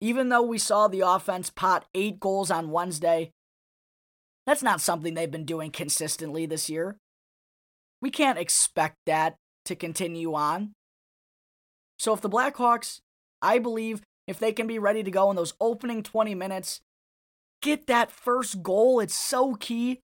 Even 0.00 0.28
though 0.28 0.42
we 0.42 0.58
saw 0.58 0.86
the 0.86 1.00
offense 1.00 1.50
pot 1.50 1.84
eight 1.96 2.20
goals 2.20 2.52
on 2.52 2.70
Wednesday, 2.70 3.32
that's 4.46 4.62
not 4.62 4.80
something 4.80 5.14
they've 5.14 5.30
been 5.30 5.44
doing 5.44 5.70
consistently 5.70 6.46
this 6.46 6.68
year. 6.68 6.96
We 8.00 8.10
can't 8.10 8.38
expect 8.38 8.96
that 9.06 9.36
to 9.64 9.74
continue 9.74 10.34
on. 10.34 10.72
So 11.98 12.12
if 12.12 12.20
the 12.20 12.28
Blackhawks, 12.28 13.00
I 13.40 13.58
believe, 13.58 14.02
if 14.26 14.38
they 14.38 14.52
can 14.52 14.66
be 14.66 14.78
ready 14.78 15.02
to 15.02 15.10
go 15.10 15.30
in 15.30 15.36
those 15.36 15.54
opening 15.60 16.02
20 16.02 16.34
minutes, 16.34 16.80
get 17.62 17.86
that 17.86 18.10
first 18.10 18.62
goal, 18.62 19.00
it's 19.00 19.14
so 19.14 19.54
key, 19.54 20.00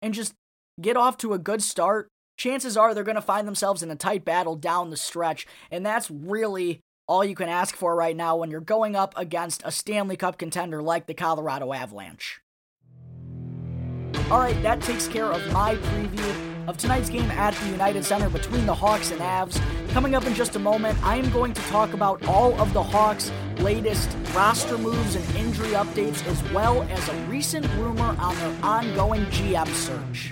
and 0.00 0.14
just 0.14 0.34
get 0.80 0.96
off 0.96 1.16
to 1.18 1.32
a 1.32 1.38
good 1.38 1.62
start, 1.62 2.08
chances 2.36 2.76
are 2.76 2.94
they're 2.94 3.04
going 3.04 3.16
to 3.16 3.20
find 3.22 3.46
themselves 3.48 3.82
in 3.82 3.90
a 3.90 3.96
tight 3.96 4.24
battle 4.24 4.56
down 4.56 4.90
the 4.90 4.96
stretch. 4.96 5.46
And 5.70 5.84
that's 5.84 6.10
really 6.10 6.80
all 7.08 7.24
you 7.24 7.34
can 7.34 7.48
ask 7.48 7.74
for 7.74 7.96
right 7.96 8.16
now 8.16 8.36
when 8.36 8.50
you're 8.50 8.60
going 8.60 8.94
up 8.94 9.14
against 9.16 9.62
a 9.64 9.72
Stanley 9.72 10.16
Cup 10.16 10.38
contender 10.38 10.82
like 10.82 11.06
the 11.06 11.14
Colorado 11.14 11.72
Avalanche. 11.72 12.41
All 14.32 14.38
right, 14.38 14.62
that 14.62 14.80
takes 14.80 15.06
care 15.06 15.26
of 15.26 15.46
my 15.52 15.74
preview 15.76 16.66
of 16.66 16.78
tonight's 16.78 17.10
game 17.10 17.30
at 17.32 17.54
the 17.54 17.68
United 17.68 18.02
Center 18.02 18.30
between 18.30 18.64
the 18.64 18.74
Hawks 18.74 19.10
and 19.10 19.20
Avs. 19.20 19.60
Coming 19.90 20.14
up 20.14 20.24
in 20.24 20.32
just 20.32 20.56
a 20.56 20.58
moment, 20.58 20.98
I 21.04 21.16
am 21.16 21.30
going 21.32 21.52
to 21.52 21.60
talk 21.64 21.92
about 21.92 22.24
all 22.24 22.58
of 22.58 22.72
the 22.72 22.82
Hawks' 22.82 23.30
latest 23.58 24.08
roster 24.34 24.78
moves 24.78 25.16
and 25.16 25.36
injury 25.36 25.72
updates, 25.72 26.26
as 26.26 26.42
well 26.50 26.80
as 26.84 27.06
a 27.10 27.14
recent 27.26 27.68
rumor 27.74 28.16
on 28.18 28.34
their 28.36 28.56
ongoing 28.64 29.26
GM 29.26 29.68
search. 29.68 30.30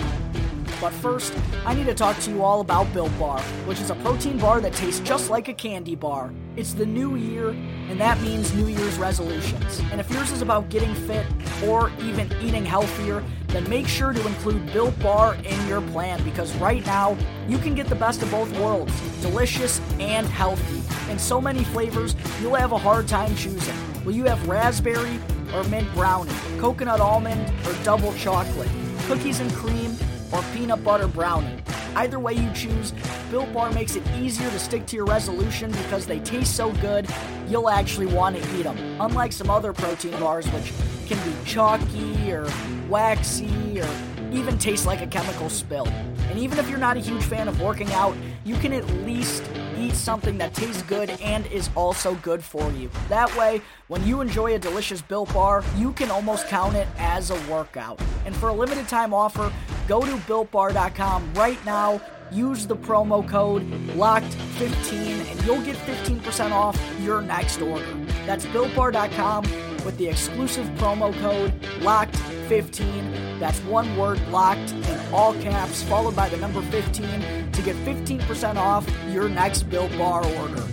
But 0.81 0.95
first, 0.95 1.35
I 1.67 1.75
need 1.75 1.85
to 1.87 1.95
talk 1.95 2.19
to 2.21 2.31
you 2.31 2.43
all 2.43 2.63
about 2.63 2.91
Built 2.95 3.17
Bar, 3.19 3.41
which 3.67 3.81
is 3.81 3.91
a 3.91 3.95
protein 3.97 4.39
bar 4.39 4.61
that 4.63 4.73
tastes 4.73 5.01
just 5.01 5.29
like 5.29 5.49
a 5.49 5.53
candy 5.53 5.95
bar. 5.95 6.33
It's 6.57 6.73
the 6.73 6.87
new 6.87 7.17
year, 7.17 7.51
and 7.51 8.01
that 8.01 8.19
means 8.23 8.55
New 8.55 8.67
Year's 8.67 8.97
resolutions. 8.97 9.83
And 9.93 10.01
if 10.01 10.11
yours 10.11 10.33
is 10.33 10.41
about 10.41 10.71
getting 10.71 10.95
fit 10.95 11.27
or 11.67 11.93
even 12.01 12.33
eating 12.41 12.65
healthier, 12.65 13.23
then 13.49 13.69
make 13.69 13.89
sure 13.89 14.15
to 14.15 14.27
include 14.27 14.73
Built 14.73 14.99
Bar 15.01 15.35
in 15.45 15.69
your 15.69 15.83
plan 15.83 16.23
because 16.25 16.55
right 16.57 16.85
now 16.87 17.15
you 17.47 17.59
can 17.59 17.75
get 17.75 17.89
the 17.89 17.95
best 17.95 18.23
of 18.23 18.31
both 18.31 18.51
worlds 18.59 18.93
delicious 19.21 19.81
and 19.99 20.27
healthy. 20.27 20.81
In 21.13 21.19
so 21.19 21.43
many 21.43 21.63
flavors, 21.63 22.17
you'll 22.41 22.55
have 22.55 22.73
a 22.73 22.79
hard 22.79 23.07
time 23.07 23.35
choosing. 23.37 23.77
Will 24.05 24.15
you 24.15 24.25
have 24.25 24.49
raspberry 24.49 25.19
or 25.53 25.63
mint 25.65 25.93
brownie, 25.93 26.33
coconut 26.59 27.01
almond 27.01 27.53
or 27.67 27.75
double 27.85 28.15
chocolate, 28.15 28.71
cookies 29.09 29.41
and 29.41 29.53
cream? 29.53 29.95
Or 30.33 30.43
peanut 30.55 30.83
butter 30.85 31.07
brownie. 31.07 31.57
Either 31.97 32.19
way 32.19 32.35
you 32.35 32.51
choose, 32.53 32.93
Built 33.31 33.53
Bar 33.53 33.73
makes 33.73 33.97
it 33.97 34.03
easier 34.17 34.49
to 34.51 34.59
stick 34.59 34.87
to 34.87 34.97
your 34.97 35.07
resolution 35.07 35.71
because 35.73 36.07
they 36.07 36.21
taste 36.21 36.57
so 36.57 36.73
good, 36.75 37.09
you'll 37.49 37.69
actually 37.69 38.07
want 38.07 38.37
to 38.37 38.57
eat 38.57 38.63
them. 38.63 38.79
Unlike 39.01 39.33
some 39.33 39.51
other 39.51 39.73
protein 39.73 40.19
bars, 40.21 40.47
which 40.53 40.73
can 41.07 41.19
be 41.29 41.35
chalky 41.45 42.33
or 42.33 42.49
waxy 42.89 43.81
or 43.81 43.89
even 44.33 44.57
taste 44.59 44.87
like 44.87 45.01
a 45.01 45.07
chemical 45.07 45.49
spill. 45.49 45.89
And 45.89 46.39
even 46.39 46.59
if 46.61 46.71
you're 46.71 46.79
not 46.79 46.97
a 46.97 47.01
huge 47.01 47.25
fan 47.25 47.49
of 47.49 47.61
working 47.61 47.91
out, 47.93 48.17
you 48.45 48.55
can 48.57 48.73
at 48.73 48.87
least 49.05 49.43
eat 49.77 49.95
something 49.95 50.39
that 50.39 50.55
tastes 50.55 50.83
good 50.83 51.11
and 51.21 51.45
is 51.47 51.71
also 51.75 52.15
good 52.17 52.45
for 52.45 52.71
you. 52.73 52.89
That 53.09 53.35
way, 53.37 53.61
when 53.89 54.07
you 54.07 54.21
enjoy 54.21 54.55
a 54.55 54.59
delicious 54.59 55.03
Built 55.03 55.33
Bar, 55.35 55.65
you 55.77 55.93
can 55.93 56.11
almost 56.11 56.47
count 56.47 56.77
it 56.77 56.87
as 56.99 57.31
a 57.31 57.51
workout. 57.51 58.01
And 58.25 58.37
for 58.37 58.51
a 58.51 58.53
limited 58.53 58.87
time 58.87 59.13
offer, 59.13 59.53
go 59.91 60.01
to 60.01 60.15
BuiltBar.com 60.29 61.35
right 61.35 61.67
now, 61.67 62.01
use 62.31 62.65
the 62.65 62.77
promo 62.77 63.29
code 63.29 63.69
LOCKED15, 63.97 64.93
and 65.29 65.45
you'll 65.45 65.61
get 65.63 65.75
15% 65.79 66.53
off 66.53 66.81
your 67.01 67.21
next 67.21 67.61
order. 67.61 67.93
That's 68.25 68.47
BuiltBar.com 68.47 69.43
with 69.85 69.99
the 69.99 70.07
exclusive 70.07 70.65
promo 70.79 71.13
code 71.21 71.61
LOCKED15. 71.81 73.41
That's 73.41 73.59
one 73.65 73.97
word 73.97 74.21
locked 74.29 74.71
in 74.71 75.13
all 75.13 75.35
caps, 75.43 75.83
followed 75.83 76.15
by 76.15 76.29
the 76.29 76.37
number 76.37 76.63
15 76.63 77.51
to 77.51 77.63
get 77.63 77.75
15% 77.85 78.57
off 78.59 78.89
your 79.09 79.29
next 79.29 79.65
Built 79.65 79.91
Bar 79.99 80.25
order. 80.25 80.69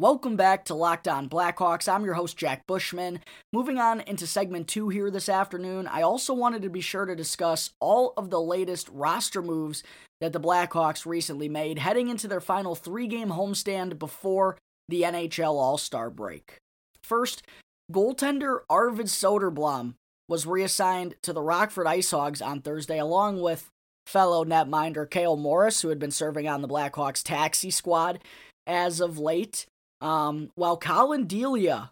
Welcome 0.00 0.36
back 0.36 0.64
to 0.66 0.76
Locked 0.76 1.08
On 1.08 1.28
Blackhawks. 1.28 1.92
I'm 1.92 2.04
your 2.04 2.14
host, 2.14 2.36
Jack 2.36 2.68
Bushman. 2.68 3.18
Moving 3.52 3.80
on 3.80 4.00
into 4.02 4.28
segment 4.28 4.68
two 4.68 4.90
here 4.90 5.10
this 5.10 5.28
afternoon, 5.28 5.88
I 5.88 6.02
also 6.02 6.32
wanted 6.34 6.62
to 6.62 6.70
be 6.70 6.80
sure 6.80 7.04
to 7.04 7.16
discuss 7.16 7.70
all 7.80 8.12
of 8.16 8.30
the 8.30 8.40
latest 8.40 8.88
roster 8.92 9.42
moves 9.42 9.82
that 10.20 10.32
the 10.32 10.38
Blackhawks 10.38 11.04
recently 11.04 11.48
made 11.48 11.80
heading 11.80 12.06
into 12.06 12.28
their 12.28 12.40
final 12.40 12.76
three 12.76 13.08
game 13.08 13.30
homestand 13.30 13.98
before 13.98 14.56
the 14.88 15.02
NHL 15.02 15.54
All 15.54 15.78
Star 15.78 16.10
break. 16.10 16.58
First, 17.02 17.42
goaltender 17.90 18.60
Arvid 18.70 19.06
Soderblom 19.06 19.94
was 20.28 20.46
reassigned 20.46 21.16
to 21.22 21.32
the 21.32 21.42
Rockford 21.42 21.88
IceHogs 21.88 22.40
on 22.40 22.60
Thursday, 22.60 23.00
along 23.00 23.40
with 23.40 23.68
fellow 24.06 24.44
netminder 24.44 25.10
Cale 25.10 25.36
Morris, 25.36 25.80
who 25.80 25.88
had 25.88 25.98
been 25.98 26.12
serving 26.12 26.46
on 26.46 26.62
the 26.62 26.68
Blackhawks 26.68 27.20
taxi 27.24 27.72
squad 27.72 28.20
as 28.64 29.00
of 29.00 29.18
late. 29.18 29.66
Um, 30.00 30.50
while 30.54 30.76
Collin 30.76 31.26
Delia 31.26 31.90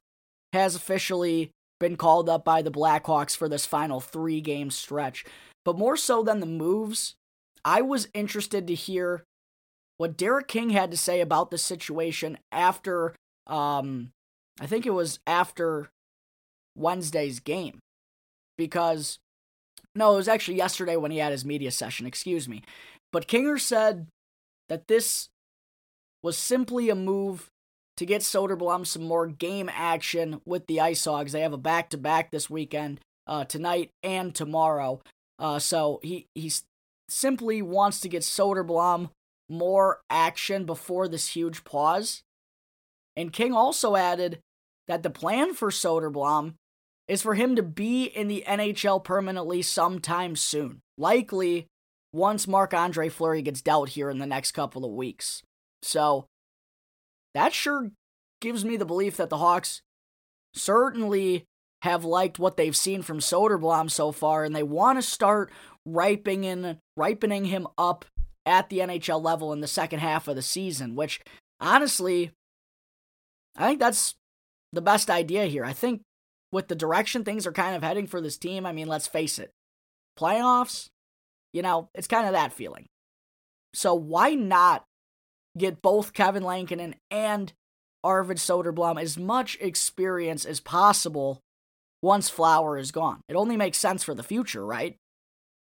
has 0.53 0.75
officially 0.75 1.51
been 1.79 1.97
called 1.97 2.29
up 2.29 2.45
by 2.45 2.63
the 2.63 2.71
Blackhawks 2.71 3.37
for 3.37 3.49
this 3.49 3.67
final 3.67 4.01
three 4.01 4.41
game 4.41 4.71
stretch. 4.71 5.25
But 5.65 5.79
more 5.79 5.97
so 5.97 6.23
than 6.23 6.41
the 6.41 6.47
moves, 6.47 7.15
I 7.65 7.83
was 7.83 8.09
interested 8.15 8.67
to 8.67 8.75
hear 8.75 9.25
what 9.99 10.17
Derek 10.17 10.49
King 10.49 10.71
had 10.71 10.91
to 10.91 10.97
say 10.97 11.21
about 11.21 11.51
the 11.51 11.59
situation 11.59 12.39
after, 12.53 13.15
um, 13.47 14.11
I 14.61 14.67
think 14.67 14.87
it 14.87 14.91
was 14.91 15.19
after 15.27 15.91
Wednesday's 16.77 17.41
game. 17.41 17.79
Because, 18.57 19.19
no, 19.95 20.15
it 20.15 20.17
was 20.17 20.29
actually 20.29 20.57
yesterday 20.57 20.97
when 20.97 21.11
he 21.11 21.19
had 21.19 21.33
his 21.33 21.45
media 21.45 21.71
session, 21.71 22.07
excuse 22.07 22.49
me. 22.49 22.63
But 23.13 23.27
Kinger 23.27 23.61
said 23.61 24.07
that 24.69 24.89
this 24.89 25.29
was 26.23 26.39
simply 26.39 26.89
a 26.89 26.95
move 26.95 27.51
to 27.97 28.07
get 28.07 28.23
Soderblom 28.23 28.87
some 28.87 29.05
more 29.05 29.27
game 29.27 29.71
action 29.73 30.41
with 30.45 30.67
the 30.67 30.81
Ice 30.81 31.05
Hogs. 31.05 31.33
They 31.33 31.41
have 31.41 31.53
a 31.53 31.59
back 31.59 31.91
to 31.91 31.99
back 31.99 32.31
this 32.31 32.51
weekend, 32.51 33.01
uh, 33.27 33.45
tonight 33.45 33.91
and 34.03 34.35
tomorrow. 34.35 35.01
Uh, 35.39 35.59
so 35.59 36.01
he 36.03 36.27
he 36.35 36.53
simply 37.09 37.63
wants 37.63 38.01
to 38.01 38.09
get 38.09 38.23
Soderblom 38.23 39.11
more 39.49 40.01
action 40.11 40.65
before 40.65 41.09
this 41.09 41.29
huge 41.29 41.65
pause. 41.65 42.23
And 43.17 43.33
King 43.33 43.53
also 43.53 43.97
added 43.97 44.41
that 44.89 45.03
the 45.03 45.11
plan 45.11 45.55
for 45.55 45.71
Soderblom 45.71 46.55
is 47.09 47.23
for 47.23 47.35
him 47.35 47.57
to 47.57 47.63
be 47.63 48.05
in 48.05 48.29
the 48.29 48.45
NHL 48.47 49.03
permanently 49.03 49.63
sometime 49.63 50.37
soon. 50.37 50.81
Likely 50.99 51.67
once 52.13 52.49
Marc 52.49 52.75
Andre 52.75 53.09
Fleury 53.09 53.43
gets 53.43 53.63
dealt 53.63 53.91
here 53.91 54.11
in 54.11 54.19
the 54.19 54.27
next 54.27 54.53
couple 54.53 54.85
of 54.85 54.91
weeks. 54.91 55.43
So 55.83 56.27
that 57.37 57.53
sure 57.53 57.91
gives 58.41 58.65
me 58.65 58.79
the 58.79 58.87
belief 58.87 59.19
that 59.19 59.29
the 59.29 59.37
Hawks 59.37 59.83
certainly 60.55 61.45
have 61.83 62.03
liked 62.03 62.39
what 62.39 62.57
they've 62.57 62.75
seen 62.75 63.03
from 63.03 63.19
Soderblom 63.19 63.91
so 63.91 64.11
far, 64.11 64.43
and 64.43 64.57
they 64.57 64.63
want 64.63 64.99
to 64.99 65.03
start 65.03 65.53
ripening 65.85 66.79
ripening 66.97 67.45
him 67.45 67.69
up 67.77 68.07
at 68.47 68.71
the 68.71 68.79
NHL 68.79 69.23
level 69.23 69.53
in 69.53 69.61
the 69.61 69.67
second 69.67 69.99
half 69.99 70.29
of 70.29 70.35
the 70.35 70.43
season. 70.43 70.95
Which, 70.95 71.21
honestly, 71.61 72.31
I 73.55 73.69
think 73.69 73.81
that's 73.81 74.15
the 74.73 74.81
best 74.81 75.11
idea 75.11 75.45
here. 75.45 75.65
I 75.65 75.75
think 75.75 76.01
with 76.51 76.69
the 76.69 76.75
direction 76.75 77.23
things 77.23 77.47
are 77.47 77.53
kind 77.53 77.77
of 77.77 77.83
heading 77.83 78.07
for 78.07 78.23
this 78.23 78.39
team, 78.39 78.65
I 78.65 78.73
mean, 78.73 78.89
let's 78.89 79.07
face 79.07 79.39
it, 79.39 79.51
playoffs, 80.19 80.89
you 81.53 81.61
know, 81.61 81.91
it's 81.95 82.09
kind 82.09 82.27
of 82.27 82.33
that 82.33 82.55
feeling. 82.55 82.87
So 83.75 83.95
why 83.95 84.31
not 84.31 84.85
get 85.57 85.83
both 85.83 86.13
Kevin 86.13 86.43
Lankinen 86.43 86.95
and 87.11 87.53
Arvid 88.05 88.37
Soderblom 88.37 89.01
as 89.01 89.19
much 89.19 89.57
experience 89.61 90.45
as 90.45 90.61
possible 90.61 91.41
once 92.03 92.29
Flower 92.29 92.79
is 92.79 92.93
gone. 92.93 93.21
It 93.29 93.37
only 93.37 93.57
makes 93.57 93.79
sense 93.79 94.05
for 94.05 94.15
the 94.15 94.23
future, 94.23 94.65
right? 94.65 94.97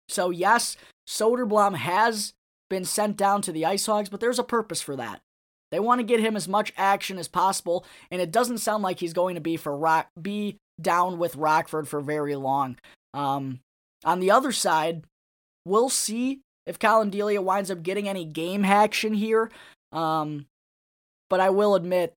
So, 0.08 0.30
yes, 0.30 0.78
Soderblom 1.08 1.76
has 1.76 2.34
been 2.70 2.86
sent 2.86 3.18
down 3.18 3.42
to 3.44 3.52
the 3.52 3.66
Ice 3.66 3.86
Hogs, 3.86 4.10
but 4.10 4.20
there's 4.20 4.40
a 4.40 4.44
purpose 4.44 4.82
for 4.82 4.96
that. 4.96 5.22
They 5.72 5.80
want 5.80 6.00
to 6.00 6.06
get 6.06 6.20
him 6.20 6.36
as 6.36 6.48
much 6.48 6.74
action 6.78 7.18
as 7.18 7.28
possible, 7.28 7.86
and 8.10 8.22
it 8.22 8.32
doesn't 8.32 8.60
sound 8.60 8.84
like 8.84 9.00
he's 9.00 9.14
going 9.14 9.36
to 9.36 9.42
be 9.42 9.58
for 9.58 9.76
Rock 9.76 10.10
be 10.22 10.58
down 10.80 11.18
with 11.18 11.36
Rockford 11.36 11.88
for 11.88 12.02
very 12.02 12.36
long. 12.36 12.78
Um, 13.14 13.60
on 14.04 14.20
the 14.20 14.32
other 14.32 14.52
side, 14.52 15.04
we'll 15.66 15.90
see 15.90 16.42
if 16.66 16.80
Collin 16.80 17.10
Delia 17.10 17.42
winds 17.42 17.72
up 17.72 17.84
getting 17.84 18.08
any 18.08 18.26
game 18.26 18.66
action 18.66 19.14
here. 19.14 19.52
Um, 19.92 20.46
but 21.30 21.40
I 21.40 21.50
will 21.50 21.76
admit, 21.76 22.14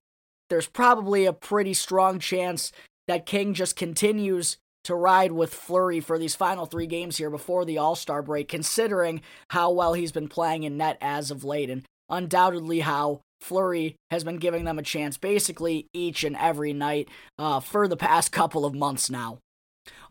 there's 0.49 0.67
probably 0.67 1.25
a 1.25 1.33
pretty 1.33 1.73
strong 1.73 2.19
chance 2.19 2.71
that 3.07 3.25
King 3.25 3.53
just 3.53 3.75
continues 3.75 4.57
to 4.83 4.95
ride 4.95 5.31
with 5.31 5.53
Fleury 5.53 5.99
for 5.99 6.19
these 6.19 6.35
final 6.35 6.65
three 6.65 6.85
games 6.85 7.17
here 7.17 7.29
before 7.29 7.65
the 7.65 7.77
All 7.77 7.95
Star 7.95 8.21
break, 8.21 8.47
considering 8.47 9.21
how 9.49 9.71
well 9.71 9.93
he's 9.93 10.11
been 10.11 10.27
playing 10.27 10.63
in 10.63 10.77
net 10.77 10.97
as 11.01 11.31
of 11.31 11.43
late, 11.43 11.69
and 11.69 11.83
undoubtedly 12.09 12.81
how 12.81 13.21
Fleury 13.41 13.95
has 14.11 14.23
been 14.23 14.37
giving 14.37 14.63
them 14.63 14.79
a 14.79 14.83
chance 14.83 15.17
basically 15.17 15.87
each 15.93 16.23
and 16.23 16.35
every 16.37 16.73
night 16.73 17.09
uh, 17.37 17.59
for 17.59 17.87
the 17.87 17.97
past 17.97 18.31
couple 18.31 18.65
of 18.65 18.75
months 18.75 19.09
now. 19.09 19.39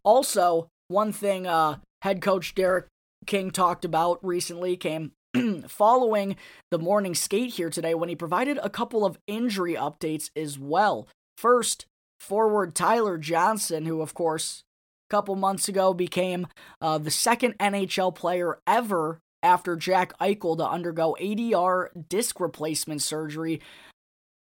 Also, 0.03 0.69
one 0.89 1.13
thing 1.13 1.47
uh, 1.47 1.79
head 2.03 2.21
coach 2.21 2.55
Derek 2.55 2.87
King 3.27 3.51
talked 3.51 3.85
about 3.85 4.25
recently 4.25 4.77
came 4.77 5.13
following 5.69 6.37
the 6.71 6.79
morning 6.79 7.15
skate 7.15 7.55
here 7.55 7.71
today 7.71 7.95
when 7.95 8.09
he 8.09 8.15
provided 8.15 8.59
a 8.63 8.71
couple 8.71 9.05
of 9.05 9.19
injury 9.27 9.75
updates 9.75 10.31
as 10.37 10.59
well. 10.59 11.09
First, 11.37 11.87
forward 12.21 12.75
Tyler 12.75 13.19
Johnson, 13.19 13.87
who, 13.87 14.01
of 14.01 14.15
course, 14.15 14.63
a 15.09 15.13
couple 15.15 15.35
months 15.37 15.69
ago 15.69 15.93
became 15.93 16.47
uh, 16.81 16.99
the 16.99 17.11
second 17.11 17.59
NHL 17.59 18.15
player 18.15 18.59
ever 18.67 19.21
after 19.43 19.77
Jack 19.77 20.17
Eichel 20.19 20.57
to 20.57 20.67
undergo 20.67 21.17
ADR 21.21 21.89
disc 22.09 22.41
replacement 22.41 23.03
surgery, 23.03 23.61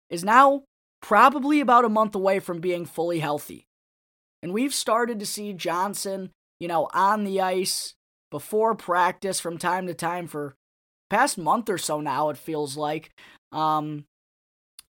is 0.10 0.24
now 0.24 0.64
probably 1.02 1.62
about 1.62 1.86
a 1.86 1.90
month 1.90 2.14
away 2.14 2.40
from 2.40 2.60
being 2.60 2.86
fully 2.86 3.20
healthy. 3.20 3.68
And 4.44 4.54
we've 4.54 4.74
started 4.74 5.20
to 5.20 5.26
see 5.26 5.54
Johnson, 5.54 6.32
you 6.60 6.68
know, 6.68 6.90
on 6.94 7.24
the 7.24 7.40
ice 7.40 7.94
before 8.32 8.74
practice 8.74 9.40
from 9.40 9.58
time 9.58 9.86
to 9.88 9.94
time 9.94 10.28
for 10.28 10.56
past 11.10 11.38
month 11.38 11.70
or 11.70 11.78
so 11.78 12.02
now 12.02 12.30
it 12.30 12.38
feels 12.38 12.78
like 12.78 13.12
um 13.52 14.06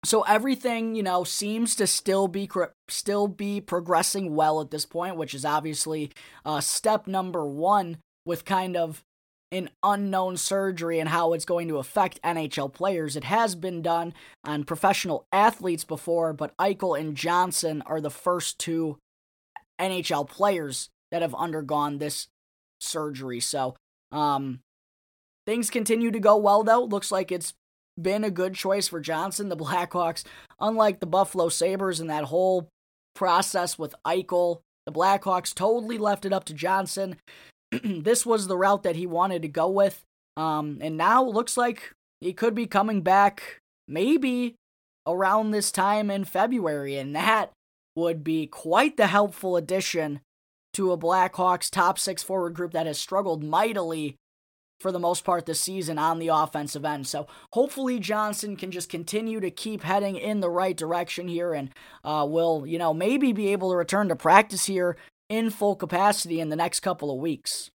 so 0.05 0.23
everything 0.23 0.95
you 0.95 1.03
know 1.03 1.25
seems 1.25 1.75
to 1.75 1.87
still 1.87 2.29
be 2.29 2.49
still 2.89 3.27
be 3.27 3.61
progressing 3.61 4.35
well 4.37 4.61
at 4.61 4.71
this 4.71 4.87
point 4.87 5.17
which 5.17 5.35
is 5.35 5.45
obviously 5.45 6.11
uh 6.45 6.61
step 6.61 7.07
number 7.07 7.45
1 7.47 7.97
with 8.27 8.45
kind 8.45 8.77
of 8.77 9.03
an 9.53 9.71
unknown 9.83 10.37
surgery 10.37 11.01
and 11.01 11.09
how 11.09 11.33
it's 11.33 11.45
going 11.45 11.69
to 11.69 11.79
affect 11.79 12.23
NHL 12.23 12.73
players. 12.73 13.17
It 13.17 13.25
has 13.25 13.55
been 13.55 13.83
done 13.83 14.15
on 14.45 14.65
professional 14.65 15.27
athletes 15.33 15.85
before, 15.85 16.33
but 16.33 16.57
Eichel 16.57 16.99
and 16.99 17.17
Johnson 17.17 17.83
are 17.87 18.01
the 18.01 18.11
first 18.11 18.59
two 18.59 18.99
NHL 19.81 20.29
players 20.29 20.91
that 21.11 21.23
have 21.23 21.35
undergone 21.35 21.99
this 21.99 22.29
surgery. 22.81 23.41
So, 23.41 23.77
um, 24.13 24.61
Things 25.47 25.71
continue 25.71 26.11
to 26.11 26.21
go 26.21 26.37
well, 26.37 26.63
though. 26.63 26.85
Looks 26.85 27.11
like 27.11 27.33
it's 27.33 27.55
been 28.01 28.25
a 28.25 28.31
good 28.31 28.55
choice 28.55 28.89
for 28.89 29.01
Johnson. 29.01 29.49
The 29.49 29.57
Blackhawks, 29.65 30.25
unlike 30.61 31.01
the 31.01 31.07
Buffalo 31.07 31.49
Sabres 31.49 32.01
and 32.01 32.11
that 32.11 32.25
whole 32.25 32.69
process 33.15 33.79
with 33.79 33.95
Eichel, 34.07 34.61
the 34.87 34.93
Blackhawks 34.93 35.55
totally 35.55 35.99
left 35.99 36.25
it 36.25 36.33
up 36.33 36.45
to 36.45 36.55
Johnson. 36.55 37.17
this 37.83 38.25
was 38.25 38.47
the 38.47 38.57
route 38.57 38.83
that 38.83 38.97
he 38.97 39.07
wanted 39.07 39.43
to 39.43 39.49
go 39.49 39.69
with. 39.69 40.03
Um, 40.37 40.79
and 40.81 40.97
now 40.97 41.25
looks 41.25 41.57
like 41.57 41.93
he 42.21 42.33
could 42.33 42.55
be 42.55 42.67
coming 42.67 43.03
back 43.03 43.59
maybe 43.89 44.55
around 45.07 45.51
this 45.51 45.73
time 45.73 46.11
in 46.11 46.25
February. 46.25 46.97
And 46.97 47.17
that 47.17 47.51
would 47.97 48.23
be 48.23 48.47
quite 48.47 48.97
the 48.97 49.09
helpful 49.09 49.57
addition 49.57 50.21
to 50.75 50.93
a 50.93 50.99
Blackhawks 50.99 51.71
top 51.71 51.99
six 51.99 52.23
forward 52.23 52.55
group 52.55 52.73
that 52.73 52.87
has 52.87 52.99
struggled 52.99 53.43
mightily 53.43 54.17
for 54.81 54.91
the 54.91 54.99
most 54.99 55.25
part 55.25 55.47
this 55.47 55.61
season 55.61 55.99
on 55.99 56.19
the 56.19 56.29
offensive 56.29 56.85
end. 56.85 57.07
So 57.07 57.27
hopefully 57.53 58.01
Johnson 58.01 58.57
can 58.57 58.71
just 58.71 58.89
continue 58.89 59.39
to 59.41 59.51
keep 59.51 59.83
heading 59.83 60.17
in 60.17 60.41
the 60.41 60.51
right 60.51 60.77
direction 60.77 61.29
here 61.29 61.53
and 61.53 61.71
uh, 62.03 62.27
will, 62.29 62.67
you 62.67 62.79
know, 62.79 62.95
maybe 62.95 63.33
be 63.33 63.53
able 63.53 63.71
to 63.71 63.77
return 63.77 64.09
to 64.09 64.17
practice 64.17 64.65
here 64.65 64.97
in 65.29 65.51
full 65.51 65.77
capacity 65.77 66.41
in 66.41 66.49
the 66.49 66.57
next 66.57 66.81
couple 66.81 67.11
of 67.11 67.19
weeks. 67.19 67.71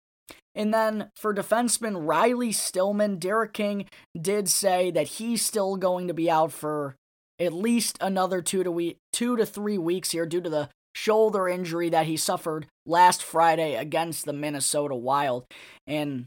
And 0.54 0.72
then 0.72 1.10
for 1.16 1.34
defenseman 1.34 2.06
Riley 2.06 2.52
Stillman, 2.52 3.18
Derek 3.18 3.54
King 3.54 3.86
did 4.18 4.48
say 4.48 4.90
that 4.90 5.08
he's 5.08 5.44
still 5.44 5.76
going 5.76 6.08
to 6.08 6.14
be 6.14 6.30
out 6.30 6.52
for 6.52 6.96
at 7.38 7.52
least 7.52 7.98
another 8.00 8.42
two 8.42 8.62
to 8.62 8.70
week, 8.70 8.98
two 9.12 9.36
to 9.36 9.46
three 9.46 9.78
weeks 9.78 10.12
here 10.12 10.26
due 10.26 10.40
to 10.40 10.50
the 10.50 10.68
shoulder 10.94 11.48
injury 11.48 11.88
that 11.90 12.06
he 12.06 12.16
suffered 12.16 12.66
last 12.86 13.22
Friday 13.22 13.74
against 13.74 14.24
the 14.24 14.32
Minnesota 14.32 14.94
Wild. 14.94 15.44
And 15.86 16.26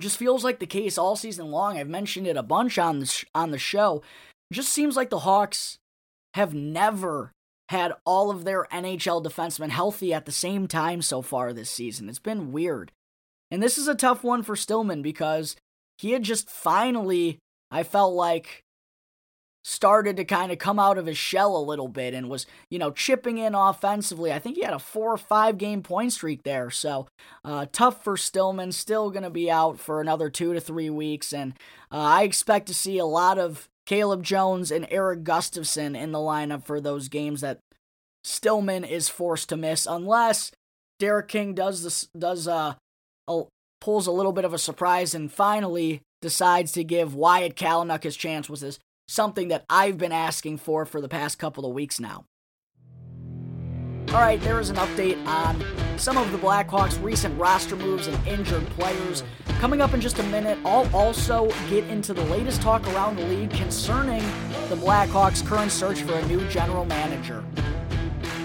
just 0.00 0.18
feels 0.18 0.44
like 0.44 0.58
the 0.58 0.66
case 0.66 0.98
all 0.98 1.16
season 1.16 1.50
long. 1.50 1.78
I've 1.78 1.88
mentioned 1.88 2.26
it 2.26 2.36
a 2.36 2.42
bunch 2.42 2.78
on 2.78 3.00
the 3.00 3.06
sh- 3.06 3.24
on 3.34 3.50
the 3.50 3.58
show. 3.58 4.02
Just 4.52 4.72
seems 4.72 4.96
like 4.96 5.10
the 5.10 5.20
Hawks 5.20 5.78
have 6.34 6.54
never 6.54 7.32
had 7.68 7.94
all 8.04 8.30
of 8.30 8.44
their 8.44 8.66
NHL 8.72 9.24
defensemen 9.24 9.70
healthy 9.70 10.12
at 10.12 10.26
the 10.26 10.32
same 10.32 10.66
time 10.66 11.00
so 11.00 11.22
far 11.22 11.52
this 11.52 11.70
season. 11.70 12.08
It's 12.08 12.18
been 12.18 12.52
weird. 12.52 12.92
And 13.50 13.62
this 13.62 13.78
is 13.78 13.88
a 13.88 13.94
tough 13.94 14.24
one 14.24 14.42
for 14.42 14.56
Stillman 14.56 15.02
because 15.02 15.56
he 15.98 16.12
had 16.12 16.22
just 16.22 16.50
finally, 16.50 17.38
I 17.70 17.82
felt 17.82 18.14
like, 18.14 18.62
started 19.64 20.16
to 20.16 20.24
kind 20.24 20.50
of 20.50 20.58
come 20.58 20.78
out 20.78 20.98
of 20.98 21.06
his 21.06 21.16
shell 21.16 21.56
a 21.56 21.62
little 21.62 21.88
bit 21.88 22.14
and 22.14 22.28
was, 22.28 22.46
you 22.68 22.78
know, 22.78 22.90
chipping 22.90 23.38
in 23.38 23.54
offensively. 23.54 24.32
I 24.32 24.38
think 24.38 24.56
he 24.56 24.64
had 24.64 24.74
a 24.74 24.78
four 24.78 25.12
or 25.12 25.18
five 25.18 25.58
game 25.58 25.82
point 25.82 26.12
streak 26.12 26.42
there. 26.42 26.70
So 26.70 27.06
uh, 27.44 27.66
tough 27.72 28.02
for 28.02 28.16
Stillman. 28.16 28.72
Still 28.72 29.10
going 29.10 29.22
to 29.22 29.30
be 29.30 29.50
out 29.50 29.78
for 29.78 30.00
another 30.00 30.30
two 30.30 30.52
to 30.52 30.60
three 30.60 30.90
weeks. 30.90 31.32
And 31.32 31.52
uh, 31.92 31.98
I 31.98 32.22
expect 32.24 32.66
to 32.68 32.74
see 32.74 32.98
a 32.98 33.06
lot 33.06 33.38
of 33.38 33.68
Caleb 33.86 34.22
Jones 34.22 34.70
and 34.70 34.86
Erik 34.90 35.22
Gustafsson 35.22 35.96
in 35.96 36.12
the 36.12 36.18
lineup 36.18 36.64
for 36.64 36.80
those 36.80 37.08
games 37.08 37.40
that 37.40 37.58
Stillman 38.24 38.84
is 38.84 39.08
forced 39.08 39.48
to 39.48 39.56
miss 39.56 39.86
unless 39.86 40.52
Derek 40.98 41.28
King 41.28 41.54
does 41.54 41.82
this, 41.82 42.08
does, 42.16 42.46
uh, 42.46 42.74
a, 43.28 43.42
pulls 43.80 44.06
a 44.06 44.12
little 44.12 44.32
bit 44.32 44.44
of 44.44 44.54
a 44.54 44.58
surprise 44.58 45.14
and 45.14 45.32
finally 45.32 46.02
decides 46.20 46.70
to 46.72 46.84
give 46.84 47.16
Wyatt 47.16 47.56
Kalynuk 47.56 48.04
his 48.04 48.16
chance 48.16 48.48
with 48.48 48.60
his 48.60 48.78
something 49.12 49.48
that 49.48 49.64
I've 49.68 49.98
been 49.98 50.12
asking 50.12 50.58
for 50.58 50.86
for 50.86 51.00
the 51.00 51.08
past 51.08 51.38
couple 51.38 51.66
of 51.66 51.74
weeks 51.74 52.00
now. 52.00 52.26
All 54.08 54.20
right, 54.20 54.40
there 54.42 54.60
is 54.60 54.68
an 54.68 54.76
update 54.76 55.24
on 55.26 55.62
some 55.96 56.18
of 56.18 56.30
the 56.32 56.38
Blackhawks' 56.38 57.02
recent 57.02 57.38
roster 57.38 57.76
moves 57.76 58.08
and 58.08 58.26
injured 58.26 58.66
players. 58.70 59.22
Coming 59.58 59.80
up 59.80 59.94
in 59.94 60.00
just 60.00 60.18
a 60.18 60.22
minute, 60.24 60.58
I'll 60.64 60.94
also 60.94 61.48
get 61.70 61.84
into 61.84 62.12
the 62.12 62.24
latest 62.24 62.60
talk 62.60 62.86
around 62.88 63.16
the 63.16 63.24
league 63.24 63.50
concerning 63.52 64.20
the 64.68 64.76
Blackhawks' 64.76 65.46
current 65.46 65.72
search 65.72 66.02
for 66.02 66.12
a 66.14 66.26
new 66.26 66.46
general 66.48 66.84
manager. 66.84 67.42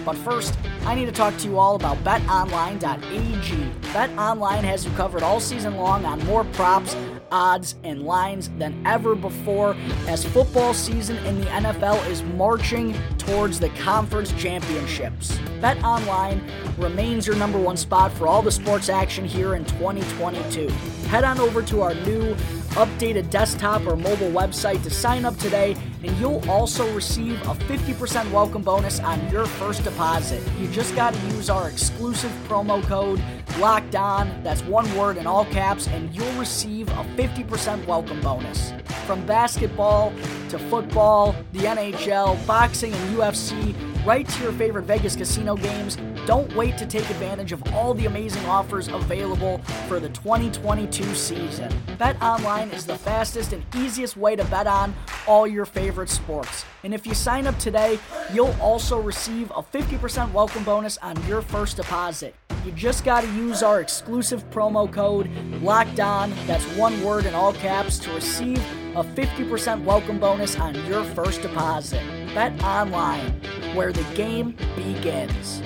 But 0.05 0.15
first, 0.15 0.57
I 0.85 0.95
need 0.95 1.07
to 1.07 1.11
talk 1.11 1.35
to 1.39 1.47
you 1.49 1.59
all 1.59 1.75
about 1.75 1.97
betonline.ag. 1.97 3.71
BetOnline 3.91 4.63
has 4.63 4.85
you 4.85 4.91
covered 4.91 5.21
all 5.21 5.41
season 5.41 5.75
long 5.75 6.05
on 6.05 6.23
more 6.25 6.45
props, 6.45 6.95
odds, 7.31 7.75
and 7.83 8.03
lines 8.03 8.49
than 8.57 8.85
ever 8.85 9.15
before 9.15 9.75
as 10.07 10.25
football 10.25 10.73
season 10.73 11.17
in 11.25 11.39
the 11.39 11.47
NFL 11.47 12.05
is 12.09 12.23
marching 12.23 12.95
towards 13.17 13.59
the 13.59 13.69
conference 13.69 14.31
championships. 14.33 15.37
BetOnline 15.59 16.41
remains 16.77 17.27
your 17.27 17.35
number 17.35 17.59
one 17.59 17.77
spot 17.77 18.11
for 18.13 18.27
all 18.27 18.41
the 18.41 18.51
sports 18.51 18.89
action 18.89 19.25
here 19.25 19.55
in 19.55 19.65
2022. 19.65 20.67
Head 21.07 21.23
on 21.23 21.39
over 21.39 21.61
to 21.63 21.81
our 21.81 21.93
new 21.93 22.35
updated 22.71 23.29
desktop 23.29 23.85
or 23.85 23.95
mobile 23.95 24.31
website 24.31 24.83
to 24.83 24.89
sign 24.89 25.25
up 25.25 25.37
today, 25.37 25.75
and 26.03 26.15
you'll 26.17 26.47
also 26.49 26.91
receive 26.93 27.41
a 27.43 27.55
50% 27.55 28.31
welcome 28.31 28.61
bonus 28.61 28.99
on 28.99 29.29
your 29.29 29.45
first 29.45 29.83
deposit. 29.83 30.43
You 30.59 30.67
just 30.69 30.95
got 30.95 31.13
to 31.13 31.19
use 31.27 31.49
our 31.49 31.69
exclusive 31.69 32.31
promo 32.47 32.83
code 32.83 33.21
locked 33.57 33.95
on. 33.95 34.43
That's 34.43 34.63
one 34.63 34.93
word 34.95 35.17
in 35.17 35.27
all 35.27 35.45
caps, 35.45 35.87
and 35.87 36.13
you'll 36.15 36.33
receive 36.33 36.87
a 36.89 37.05
50% 37.15 37.85
welcome 37.87 38.21
bonus. 38.21 38.73
From 39.05 39.25
basketball 39.25 40.13
to 40.49 40.59
football, 40.59 41.35
the 41.53 41.59
NHL, 41.59 42.45
boxing, 42.45 42.93
and 42.93 43.17
UFC, 43.17 43.96
right 44.07 44.29
to 44.29 44.43
your 44.43 44.53
favorite 44.53 44.83
Vegas 44.83 45.17
casino 45.17 45.53
games. 45.57 45.97
Don't 46.25 46.55
wait 46.55 46.77
to 46.77 46.85
take 46.85 47.07
advantage 47.09 47.51
of 47.51 47.61
all 47.73 47.93
the 47.93 48.05
amazing 48.05 48.45
offers 48.45 48.87
available 48.87 49.57
for 49.89 49.99
the 49.99 50.07
2022 50.09 51.13
season. 51.13 51.69
Bet 51.97 52.19
online 52.21 52.69
is 52.69 52.85
the 52.85 52.97
fastest 52.97 53.51
and 53.51 53.65
easiest 53.75 54.15
way 54.15 54.37
to 54.37 54.45
bet 54.45 54.65
on 54.65 54.95
all 55.27 55.45
your 55.45 55.65
favorite 55.65 56.07
sports. 56.07 56.63
And 56.85 56.93
if 56.93 57.05
you 57.05 57.13
sign 57.13 57.47
up 57.47 57.59
today, 57.59 57.99
you'll 58.31 58.55
also 58.61 58.97
receive 58.97 59.51
a 59.51 59.61
50% 59.61 60.31
welcome 60.31 60.63
bonus 60.63 60.97
on 60.99 61.21
your 61.27 61.41
first 61.41 61.75
deposit. 61.75 62.33
You 62.65 62.71
just 62.71 63.03
got 63.03 63.25
to 63.25 63.33
use 63.33 63.61
our 63.61 63.81
exclusive 63.81 64.49
promo 64.49 64.89
code 64.89 65.29
locked 65.61 65.99
on. 65.99 66.31
That's 66.47 66.65
one 66.77 67.03
word 67.03 67.25
in 67.25 67.33
all 67.33 67.51
caps 67.51 67.99
to 67.99 68.11
receive 68.13 68.59
a 68.95 69.03
50% 69.03 69.83
welcome 69.83 70.17
bonus 70.17 70.57
on 70.57 70.75
your 70.85 71.03
first 71.03 71.41
deposit. 71.41 72.01
Bet 72.33 72.61
online, 72.63 73.39
where 73.77 73.93
the 73.93 74.03
game 74.15 74.55
begins. 74.75 75.61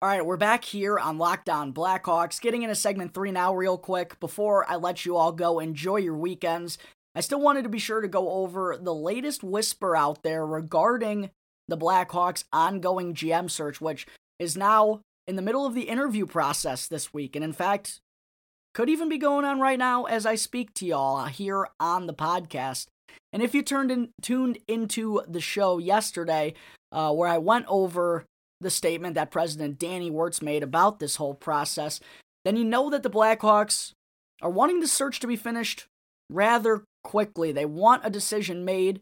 All 0.00 0.08
right, 0.08 0.24
we're 0.24 0.36
back 0.36 0.64
here 0.64 0.96
on 0.96 1.18
Locked 1.18 1.50
On 1.50 1.74
Blackhawks, 1.74 2.40
getting 2.40 2.62
into 2.62 2.76
segment 2.76 3.14
three 3.14 3.32
now, 3.32 3.52
real 3.52 3.76
quick. 3.76 4.20
Before 4.20 4.64
I 4.70 4.76
let 4.76 5.04
you 5.04 5.16
all 5.16 5.32
go, 5.32 5.58
enjoy 5.58 5.96
your 5.96 6.16
weekends. 6.16 6.78
I 7.16 7.20
still 7.20 7.40
wanted 7.40 7.64
to 7.64 7.68
be 7.68 7.80
sure 7.80 8.00
to 8.00 8.06
go 8.06 8.30
over 8.30 8.78
the 8.80 8.94
latest 8.94 9.42
whisper 9.42 9.96
out 9.96 10.22
there 10.22 10.46
regarding 10.46 11.30
the 11.66 11.76
Blackhawks' 11.76 12.44
ongoing 12.52 13.12
GM 13.12 13.50
search, 13.50 13.80
which 13.80 14.06
is 14.38 14.56
now 14.56 15.00
in 15.26 15.34
the 15.34 15.42
middle 15.42 15.66
of 15.66 15.74
the 15.74 15.88
interview 15.88 16.26
process 16.26 16.86
this 16.86 17.12
week. 17.12 17.34
And 17.34 17.44
in 17.44 17.52
fact, 17.52 18.00
could 18.74 18.88
even 18.88 19.08
be 19.08 19.18
going 19.18 19.44
on 19.44 19.60
right 19.60 19.78
now 19.78 20.04
as 20.04 20.26
I 20.26 20.34
speak 20.34 20.74
to 20.74 20.86
y'all 20.86 21.26
here 21.26 21.68
on 21.78 22.06
the 22.06 22.14
podcast. 22.14 22.86
And 23.32 23.42
if 23.42 23.54
you 23.54 23.62
turned 23.62 23.90
in, 23.90 24.10
tuned 24.22 24.58
into 24.68 25.22
the 25.28 25.40
show 25.40 25.78
yesterday, 25.78 26.54
uh, 26.92 27.12
where 27.12 27.28
I 27.28 27.38
went 27.38 27.66
over 27.68 28.24
the 28.60 28.70
statement 28.70 29.14
that 29.14 29.30
President 29.30 29.78
Danny 29.78 30.10
Wirtz 30.10 30.42
made 30.42 30.62
about 30.62 30.98
this 30.98 31.16
whole 31.16 31.34
process, 31.34 32.00
then 32.44 32.56
you 32.56 32.64
know 32.64 32.90
that 32.90 33.02
the 33.02 33.10
Blackhawks 33.10 33.92
are 34.42 34.50
wanting 34.50 34.80
the 34.80 34.88
search 34.88 35.20
to 35.20 35.26
be 35.26 35.36
finished 35.36 35.86
rather 36.28 36.84
quickly. 37.04 37.52
They 37.52 37.64
want 37.64 38.04
a 38.04 38.10
decision 38.10 38.64
made 38.64 39.00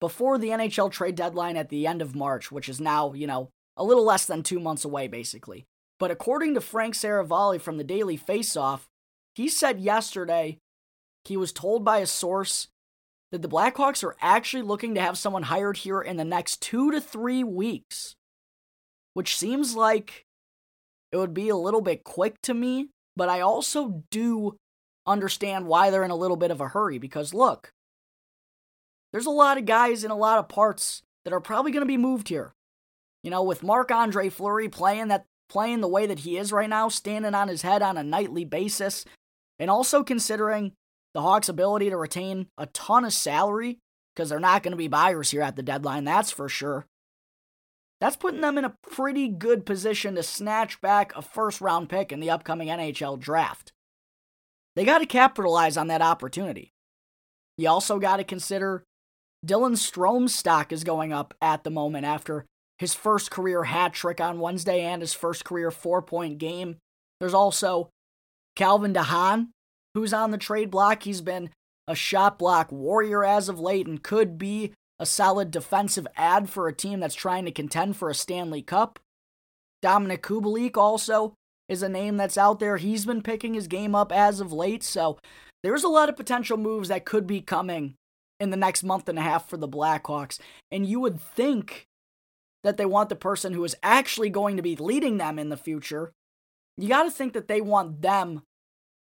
before 0.00 0.38
the 0.38 0.48
NHL 0.48 0.90
trade 0.90 1.14
deadline 1.14 1.56
at 1.56 1.68
the 1.68 1.86
end 1.86 2.02
of 2.02 2.14
March, 2.14 2.50
which 2.52 2.68
is 2.68 2.80
now, 2.80 3.12
you 3.12 3.26
know, 3.26 3.48
a 3.76 3.84
little 3.84 4.04
less 4.04 4.26
than 4.26 4.42
two 4.42 4.60
months 4.60 4.84
away, 4.84 5.08
basically. 5.08 5.64
But 5.98 6.10
according 6.10 6.54
to 6.54 6.60
Frank 6.60 6.94
Seravalli 6.94 7.60
from 7.60 7.78
the 7.78 7.84
Daily 7.84 8.18
Faceoff, 8.18 8.80
he 9.34 9.48
said 9.48 9.80
yesterday 9.80 10.58
he 11.24 11.36
was 11.36 11.52
told 11.52 11.84
by 11.84 11.98
a 11.98 12.06
source 12.06 12.68
that 13.32 13.42
the 13.42 13.48
Blackhawks 13.48 14.04
are 14.04 14.16
actually 14.20 14.62
looking 14.62 14.94
to 14.94 15.00
have 15.00 15.18
someone 15.18 15.44
hired 15.44 15.78
here 15.78 16.00
in 16.00 16.16
the 16.16 16.24
next 16.24 16.60
two 16.60 16.90
to 16.90 17.00
three 17.00 17.42
weeks 17.42 18.14
which 19.14 19.36
seems 19.36 19.74
like 19.74 20.26
it 21.10 21.16
would 21.16 21.32
be 21.32 21.48
a 21.48 21.56
little 21.56 21.80
bit 21.80 22.04
quick 22.04 22.42
to 22.42 22.52
me, 22.52 22.88
but 23.16 23.28
I 23.28 23.40
also 23.40 24.02
do 24.10 24.56
understand 25.06 25.66
why 25.66 25.90
they're 25.90 26.04
in 26.04 26.10
a 26.10 26.16
little 26.16 26.36
bit 26.36 26.50
of 26.50 26.60
a 26.60 26.68
hurry 26.68 26.98
because 26.98 27.32
look, 27.32 27.70
there's 29.12 29.26
a 29.26 29.30
lot 29.30 29.58
of 29.58 29.64
guys 29.64 30.02
in 30.02 30.10
a 30.10 30.16
lot 30.16 30.38
of 30.38 30.48
parts 30.48 31.02
that 31.24 31.32
are 31.32 31.40
probably 31.40 31.70
going 31.70 31.82
to 31.82 31.86
be 31.86 31.96
moved 31.96 32.28
here. 32.28 32.52
You 33.22 33.30
know, 33.30 33.42
with 33.42 33.62
Marc 33.62 33.90
Andre 33.90 34.28
Fleury 34.28 34.68
playing 34.68 35.08
that 35.08 35.24
playing 35.48 35.80
the 35.80 35.88
way 35.88 36.06
that 36.06 36.20
he 36.20 36.36
is 36.36 36.52
right 36.52 36.68
now, 36.68 36.88
standing 36.88 37.34
on 37.34 37.48
his 37.48 37.62
head 37.62 37.80
on 37.80 37.96
a 37.96 38.02
nightly 38.02 38.44
basis, 38.44 39.04
and 39.58 39.70
also 39.70 40.02
considering 40.02 40.72
the 41.14 41.22
Hawks' 41.22 41.48
ability 41.48 41.90
to 41.90 41.96
retain 41.96 42.48
a 42.58 42.66
ton 42.66 43.04
of 43.04 43.12
salary 43.12 43.78
because 44.14 44.28
they're 44.28 44.40
not 44.40 44.62
going 44.62 44.72
to 44.72 44.76
be 44.76 44.88
buyers 44.88 45.30
here 45.30 45.42
at 45.42 45.56
the 45.56 45.62
deadline, 45.62 46.04
that's 46.04 46.30
for 46.30 46.48
sure 46.48 46.86
that's 48.04 48.16
putting 48.16 48.42
them 48.42 48.58
in 48.58 48.66
a 48.66 48.76
pretty 48.90 49.28
good 49.28 49.64
position 49.64 50.14
to 50.14 50.22
snatch 50.22 50.78
back 50.82 51.16
a 51.16 51.22
first 51.22 51.62
round 51.62 51.88
pick 51.88 52.12
in 52.12 52.20
the 52.20 52.28
upcoming 52.28 52.68
NHL 52.68 53.18
draft. 53.18 53.72
They 54.76 54.84
got 54.84 54.98
to 54.98 55.06
capitalize 55.06 55.78
on 55.78 55.86
that 55.86 56.02
opportunity. 56.02 56.72
You 57.56 57.70
also 57.70 57.98
got 57.98 58.18
to 58.18 58.24
consider 58.24 58.84
Dylan 59.46 59.78
Strome's 59.78 60.34
stock 60.34 60.70
is 60.70 60.84
going 60.84 61.14
up 61.14 61.32
at 61.40 61.64
the 61.64 61.70
moment 61.70 62.04
after 62.04 62.44
his 62.78 62.92
first 62.92 63.30
career 63.30 63.64
hat 63.64 63.94
trick 63.94 64.20
on 64.20 64.38
Wednesday 64.38 64.82
and 64.82 65.00
his 65.00 65.14
first 65.14 65.46
career 65.46 65.70
four 65.70 66.02
point 66.02 66.36
game. 66.36 66.76
There's 67.20 67.32
also 67.32 67.88
Calvin 68.56 68.94
DeHaan, 68.94 69.48
who's 69.94 70.12
on 70.12 70.30
the 70.30 70.38
trade 70.38 70.70
block. 70.70 71.02
He's 71.02 71.20
been 71.20 71.50
a 71.86 71.94
shot 71.94 72.38
block 72.38 72.72
warrior 72.72 73.24
as 73.24 73.48
of 73.48 73.60
late 73.60 73.86
and 73.86 74.02
could 74.02 74.38
be 74.38 74.72
a 74.98 75.06
solid 75.06 75.50
defensive 75.50 76.06
ad 76.16 76.48
for 76.48 76.68
a 76.68 76.72
team 76.72 77.00
that's 77.00 77.14
trying 77.14 77.44
to 77.44 77.50
contend 77.50 77.96
for 77.96 78.08
a 78.08 78.14
Stanley 78.14 78.62
Cup. 78.62 78.98
Dominik 79.84 80.20
Kubalik 80.20 80.76
also 80.76 81.34
is 81.68 81.82
a 81.82 81.88
name 81.88 82.16
that's 82.16 82.38
out 82.38 82.58
there. 82.58 82.76
He's 82.76 83.04
been 83.04 83.22
picking 83.22 83.54
his 83.54 83.66
game 83.66 83.94
up 83.94 84.12
as 84.12 84.40
of 84.40 84.52
late, 84.52 84.82
so 84.82 85.18
there's 85.62 85.84
a 85.84 85.88
lot 85.88 86.08
of 86.08 86.16
potential 86.16 86.56
moves 86.56 86.88
that 86.88 87.04
could 87.04 87.26
be 87.26 87.40
coming 87.40 87.94
in 88.38 88.50
the 88.50 88.56
next 88.56 88.82
month 88.82 89.08
and 89.08 89.18
a 89.18 89.22
half 89.22 89.48
for 89.48 89.56
the 89.56 89.68
Blackhawks. 89.68 90.38
And 90.70 90.86
you 90.86 91.00
would 91.00 91.20
think 91.20 91.86
that 92.62 92.76
they 92.76 92.86
want 92.86 93.08
the 93.08 93.16
person 93.16 93.52
who 93.52 93.64
is 93.64 93.76
actually 93.82 94.30
going 94.30 94.56
to 94.56 94.62
be 94.62 94.76
leading 94.76 95.18
them 95.18 95.38
in 95.38 95.48
the 95.48 95.56
future. 95.56 96.12
You 96.76 96.88
got 96.88 97.04
to 97.04 97.10
think 97.10 97.32
that 97.34 97.48
they 97.48 97.60
want 97.60 98.02
them 98.02 98.42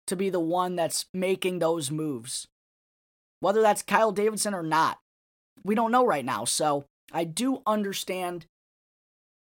to 0.06 0.16
be 0.16 0.30
the 0.30 0.40
one 0.40 0.76
that's 0.76 1.06
making 1.14 1.58
those 1.58 1.90
moves. 1.90 2.46
Whether 3.40 3.62
that's 3.62 3.82
Kyle 3.82 4.12
Davidson 4.12 4.54
or 4.54 4.62
not, 4.62 4.98
we 5.64 5.74
don't 5.74 5.92
know 5.92 6.04
right 6.04 6.24
now. 6.24 6.44
So 6.44 6.84
I 7.12 7.24
do 7.24 7.62
understand 7.66 8.46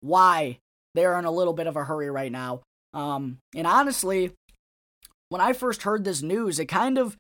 why 0.01 0.59
they're 0.95 1.19
in 1.19 1.25
a 1.25 1.31
little 1.31 1.53
bit 1.53 1.67
of 1.67 1.77
a 1.77 1.85
hurry 1.85 2.11
right 2.11 2.33
now. 2.33 2.63
Um, 2.95 3.39
and 3.55 3.67
honestly, 3.67 4.33
when 5.29 5.41
I 5.41 5.53
first 5.53 5.83
heard 5.83 6.05
this 6.05 6.23
news, 6.23 6.59
it 6.59 6.67
kind 6.67 6.99
of 6.99 7.17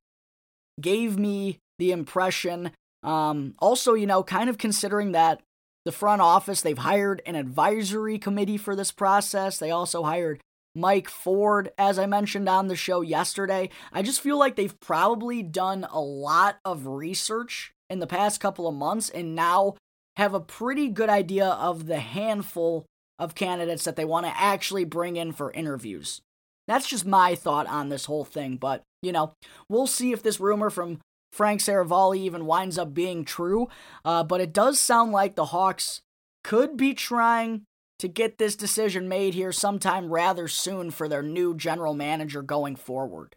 gave 0.81 1.19
me 1.19 1.59
the 1.79 1.93
impression. 1.93 2.73
Um, 3.03 3.55
also, 3.59 3.95
you 3.95 4.07
know, 4.07 4.23
kind 4.23 4.51
of 4.51 4.59
considering 4.59 5.13
that 5.13 5.41
the 5.85 5.93
front 5.93 6.21
office, 6.21 6.61
they've 6.61 6.79
hired 6.79 7.23
an 7.27 7.35
advisory 7.35 8.19
committee 8.19 8.57
for 8.57 8.75
this 8.75 8.91
process. 8.91 9.59
They 9.59 9.71
also 9.71 10.03
hired 10.03 10.41
Mike 10.75 11.09
Forde, 11.09 11.71
as 11.77 11.99
I 11.99 12.07
mentioned 12.07 12.49
on 12.49 12.69
the 12.69 12.77
show 12.77 13.01
yesterday. 13.01 13.71
I 13.93 14.03
just 14.03 14.21
feel 14.21 14.39
like 14.39 14.57
they've 14.57 14.79
probably 14.81 15.43
done 15.43 15.87
a 15.91 16.01
lot 16.01 16.59
of 16.65 16.87
research 16.87 17.73
in 17.91 17.99
the 17.99 18.07
past 18.07 18.41
couple 18.41 18.69
of 18.69 18.75
months 18.75 19.09
and 19.09 19.35
now 19.35 19.77
have 20.17 20.35
a 20.35 20.41
pretty 20.41 20.89
good 20.89 21.09
idea 21.09 21.47
of 21.47 21.87
the 21.87 22.01
handful 22.01 22.87
of 23.19 23.35
candidates 23.35 23.85
that 23.85 23.97
they 23.97 24.05
want 24.05 24.27
to 24.27 24.41
actually 24.41 24.85
bring 24.85 25.17
in 25.17 25.33
for 25.33 25.51
interviews. 25.53 26.21
That's 26.67 26.89
just 26.89 27.07
my 27.07 27.35
thought 27.35 27.67
on 27.67 27.89
this 27.89 28.05
whole 28.05 28.25
thing, 28.25 28.57
but 28.57 28.83
you 29.03 29.13
know, 29.13 29.33
we'll 29.69 29.87
see 29.87 30.13
if 30.13 30.23
this 30.23 30.41
rumor 30.41 30.71
from 30.71 31.01
Frank 31.33 31.61
Seravalli 31.61 32.19
even 32.19 32.47
winds 32.47 32.79
up 32.79 32.95
being 32.95 33.25
true. 33.25 33.69
Uh, 34.05 34.25
but 34.25 34.41
it 34.41 34.53
does 34.53 34.79
sound 34.81 35.13
like 35.13 35.35
the 35.35 35.47
Hawks 35.47 36.01
could 36.45 36.77
be 36.77 36.95
trying 36.95 37.63
to 37.99 38.09
get 38.09 38.39
this 38.39 38.55
decision 38.55 39.09
made 39.09 39.35
here 39.35 39.53
sometime 39.53 40.13
rather 40.13 40.47
soon 40.49 40.91
for 40.91 41.09
their 41.09 41.23
new 41.23 41.55
general 41.55 41.95
manager 41.95 42.43
going 42.43 42.77
forward. 42.77 43.35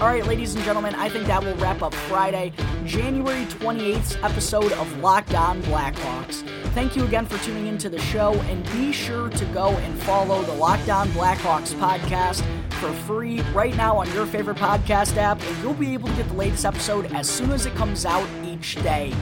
All 0.00 0.06
right, 0.06 0.24
ladies 0.24 0.54
and 0.54 0.62
gentlemen, 0.62 0.94
I 0.94 1.08
think 1.08 1.26
that 1.26 1.42
will 1.42 1.56
wrap 1.56 1.82
up 1.82 1.92
Friday, 1.92 2.52
January 2.84 3.46
28th 3.46 4.22
episode 4.22 4.70
of 4.74 4.98
Locked 4.98 5.34
On 5.34 5.60
Blackhawks. 5.64 6.46
Thank 6.72 6.94
you 6.94 7.04
again 7.04 7.26
for 7.26 7.36
tuning 7.44 7.66
into 7.66 7.88
the 7.88 7.98
show, 7.98 8.32
and 8.42 8.62
be 8.70 8.92
sure 8.92 9.28
to 9.28 9.44
go 9.46 9.70
and 9.70 10.00
follow 10.04 10.40
the 10.42 10.52
Locked 10.52 10.88
On 10.88 11.08
Blackhawks 11.08 11.74
podcast 11.74 12.44
for 12.74 12.92
free 12.92 13.40
right 13.52 13.76
now 13.76 13.96
on 13.96 14.08
your 14.12 14.24
favorite 14.24 14.58
podcast 14.58 15.16
app, 15.16 15.42
and 15.42 15.62
you'll 15.64 15.74
be 15.74 15.94
able 15.94 16.08
to 16.10 16.14
get 16.14 16.28
the 16.28 16.34
latest 16.34 16.64
episode 16.64 17.06
as 17.12 17.28
soon 17.28 17.50
as 17.50 17.66
it 17.66 17.74
comes 17.74 18.06
out 18.06 18.28
each 18.58 18.74
day. 18.82 19.12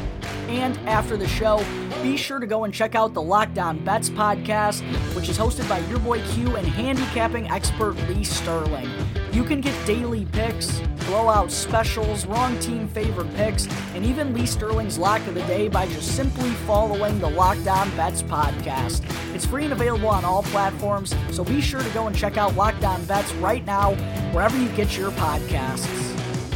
And 0.48 0.76
after 0.88 1.16
the 1.16 1.26
show, 1.26 1.64
be 2.02 2.16
sure 2.16 2.38
to 2.38 2.46
go 2.46 2.64
and 2.64 2.72
check 2.72 2.94
out 2.94 3.14
the 3.14 3.22
Locked 3.22 3.58
On 3.58 3.84
Bets 3.84 4.10
podcast, 4.10 4.82
which 5.14 5.28
is 5.28 5.36
hosted 5.36 5.68
by 5.68 5.78
your 5.90 5.98
boy 5.98 6.22
Q 6.28 6.56
and 6.56 6.66
handicapping 6.66 7.48
expert 7.48 7.96
Lee 8.08 8.24
Sterling. 8.24 8.88
You 9.32 9.44
can 9.44 9.60
get 9.60 9.74
daily 9.86 10.24
picks, 10.26 10.80
blowout 11.06 11.50
specials, 11.50 12.26
wrong 12.26 12.58
team 12.60 12.88
favorite 12.88 13.32
picks, 13.34 13.66
and 13.94 14.04
even 14.04 14.32
Lee 14.32 14.46
Sterling's 14.46 14.98
lock 14.98 15.26
of 15.26 15.34
the 15.34 15.42
day 15.42 15.68
by 15.68 15.86
just 15.86 16.16
simply 16.16 16.50
following 16.50 17.18
the 17.18 17.28
Locked 17.28 17.66
On 17.66 17.90
Bets 17.96 18.22
podcast. 18.22 19.04
It's 19.34 19.44
free 19.44 19.64
and 19.64 19.72
available 19.72 20.08
on 20.08 20.24
all 20.24 20.44
platforms, 20.44 21.14
so 21.32 21.44
be 21.44 21.60
sure 21.60 21.82
to 21.82 21.90
go 21.90 22.06
and 22.06 22.16
check 22.16 22.36
out 22.36 22.54
Locked 22.54 22.84
On 22.84 23.04
Bets 23.04 23.32
right 23.34 23.64
now, 23.66 23.94
wherever 24.32 24.56
you 24.56 24.68
get 24.70 24.96
your 24.96 25.10
podcasts. 25.12 26.14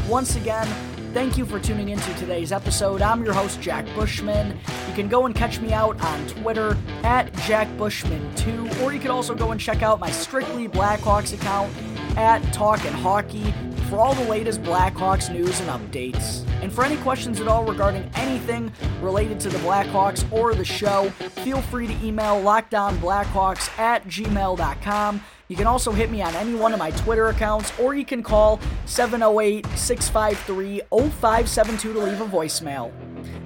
Once 0.09 0.37
again, 0.37 0.69
Thank 1.13 1.37
you 1.37 1.45
for 1.45 1.59
tuning 1.59 1.89
into 1.89 2.15
today's 2.15 2.53
episode. 2.53 3.03
I'm 3.03 3.25
your 3.25 3.35
host, 3.35 3.61
Jack 3.61 3.85
Bushman. 3.97 4.57
You 4.89 4.95
can 4.95 5.09
go 5.09 5.27
and 5.27 5.35
catch 5.35 5.61
me 5.61 5.73
out 5.73 6.01
on 6.05 6.27
Twitter 6.29 6.79
at 7.03 7.33
JackBushman2, 7.33 8.81
or 8.81 8.93
you 8.93 9.01
can 9.01 9.11
also 9.11 9.35
go 9.35 9.51
and 9.51 9.61
check 9.61 9.83
out 9.83 9.99
my 9.99 10.09
Strictly 10.09 10.69
Blackhawks 10.69 11.35
account 11.35 11.73
at 12.17 12.41
Talkin' 12.53 12.93
Hockey 12.93 13.53
for 13.89 13.99
all 13.99 14.15
the 14.15 14.31
latest 14.31 14.63
Blackhawks 14.63 15.33
news 15.33 15.61
and 15.61 15.69
updates. 15.69 16.47
And 16.63 16.73
for 16.73 16.85
any 16.85 16.97
questions 16.99 17.41
at 17.41 17.49
all 17.49 17.65
regarding 17.65 18.09
anything 18.15 18.73
related 19.01 19.41
to 19.41 19.49
the 19.49 19.59
Blackhawks 19.59 20.31
or 20.31 20.55
the 20.55 20.65
show, 20.65 21.11
feel 21.43 21.61
free 21.61 21.89
to 21.89 22.07
email 22.07 22.37
lockdownblackhawks 22.37 23.77
at 23.81 24.07
gmail.com. 24.07 25.21
You 25.51 25.57
can 25.57 25.67
also 25.67 25.91
hit 25.91 26.13
me 26.13 26.23
on 26.23 26.33
any 26.37 26.55
one 26.55 26.73
of 26.73 26.79
my 26.79 26.93
Twitter 26.93 27.27
accounts, 27.27 27.77
or 27.77 27.93
you 27.93 28.05
can 28.05 28.23
call 28.23 28.61
708 28.87 29.67
653 29.77 30.81
0572 30.89 31.93
to 31.93 31.99
leave 31.99 32.21
a 32.21 32.25
voicemail. 32.25 32.93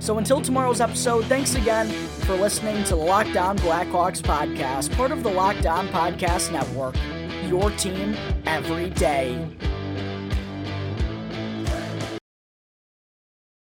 So 0.00 0.18
until 0.18 0.42
tomorrow's 0.42 0.82
episode, 0.82 1.24
thanks 1.24 1.54
again 1.54 1.88
for 2.26 2.36
listening 2.36 2.84
to 2.84 2.90
the 2.90 2.96
Locked 2.96 3.38
On 3.38 3.56
Blackhawks 3.56 4.20
podcast, 4.20 4.94
part 4.98 5.12
of 5.12 5.22
the 5.22 5.30
Locked 5.30 5.64
On 5.64 5.88
Podcast 5.88 6.52
Network. 6.52 6.94
Your 7.48 7.70
team 7.70 8.14
every 8.44 8.90
day. 8.90 9.42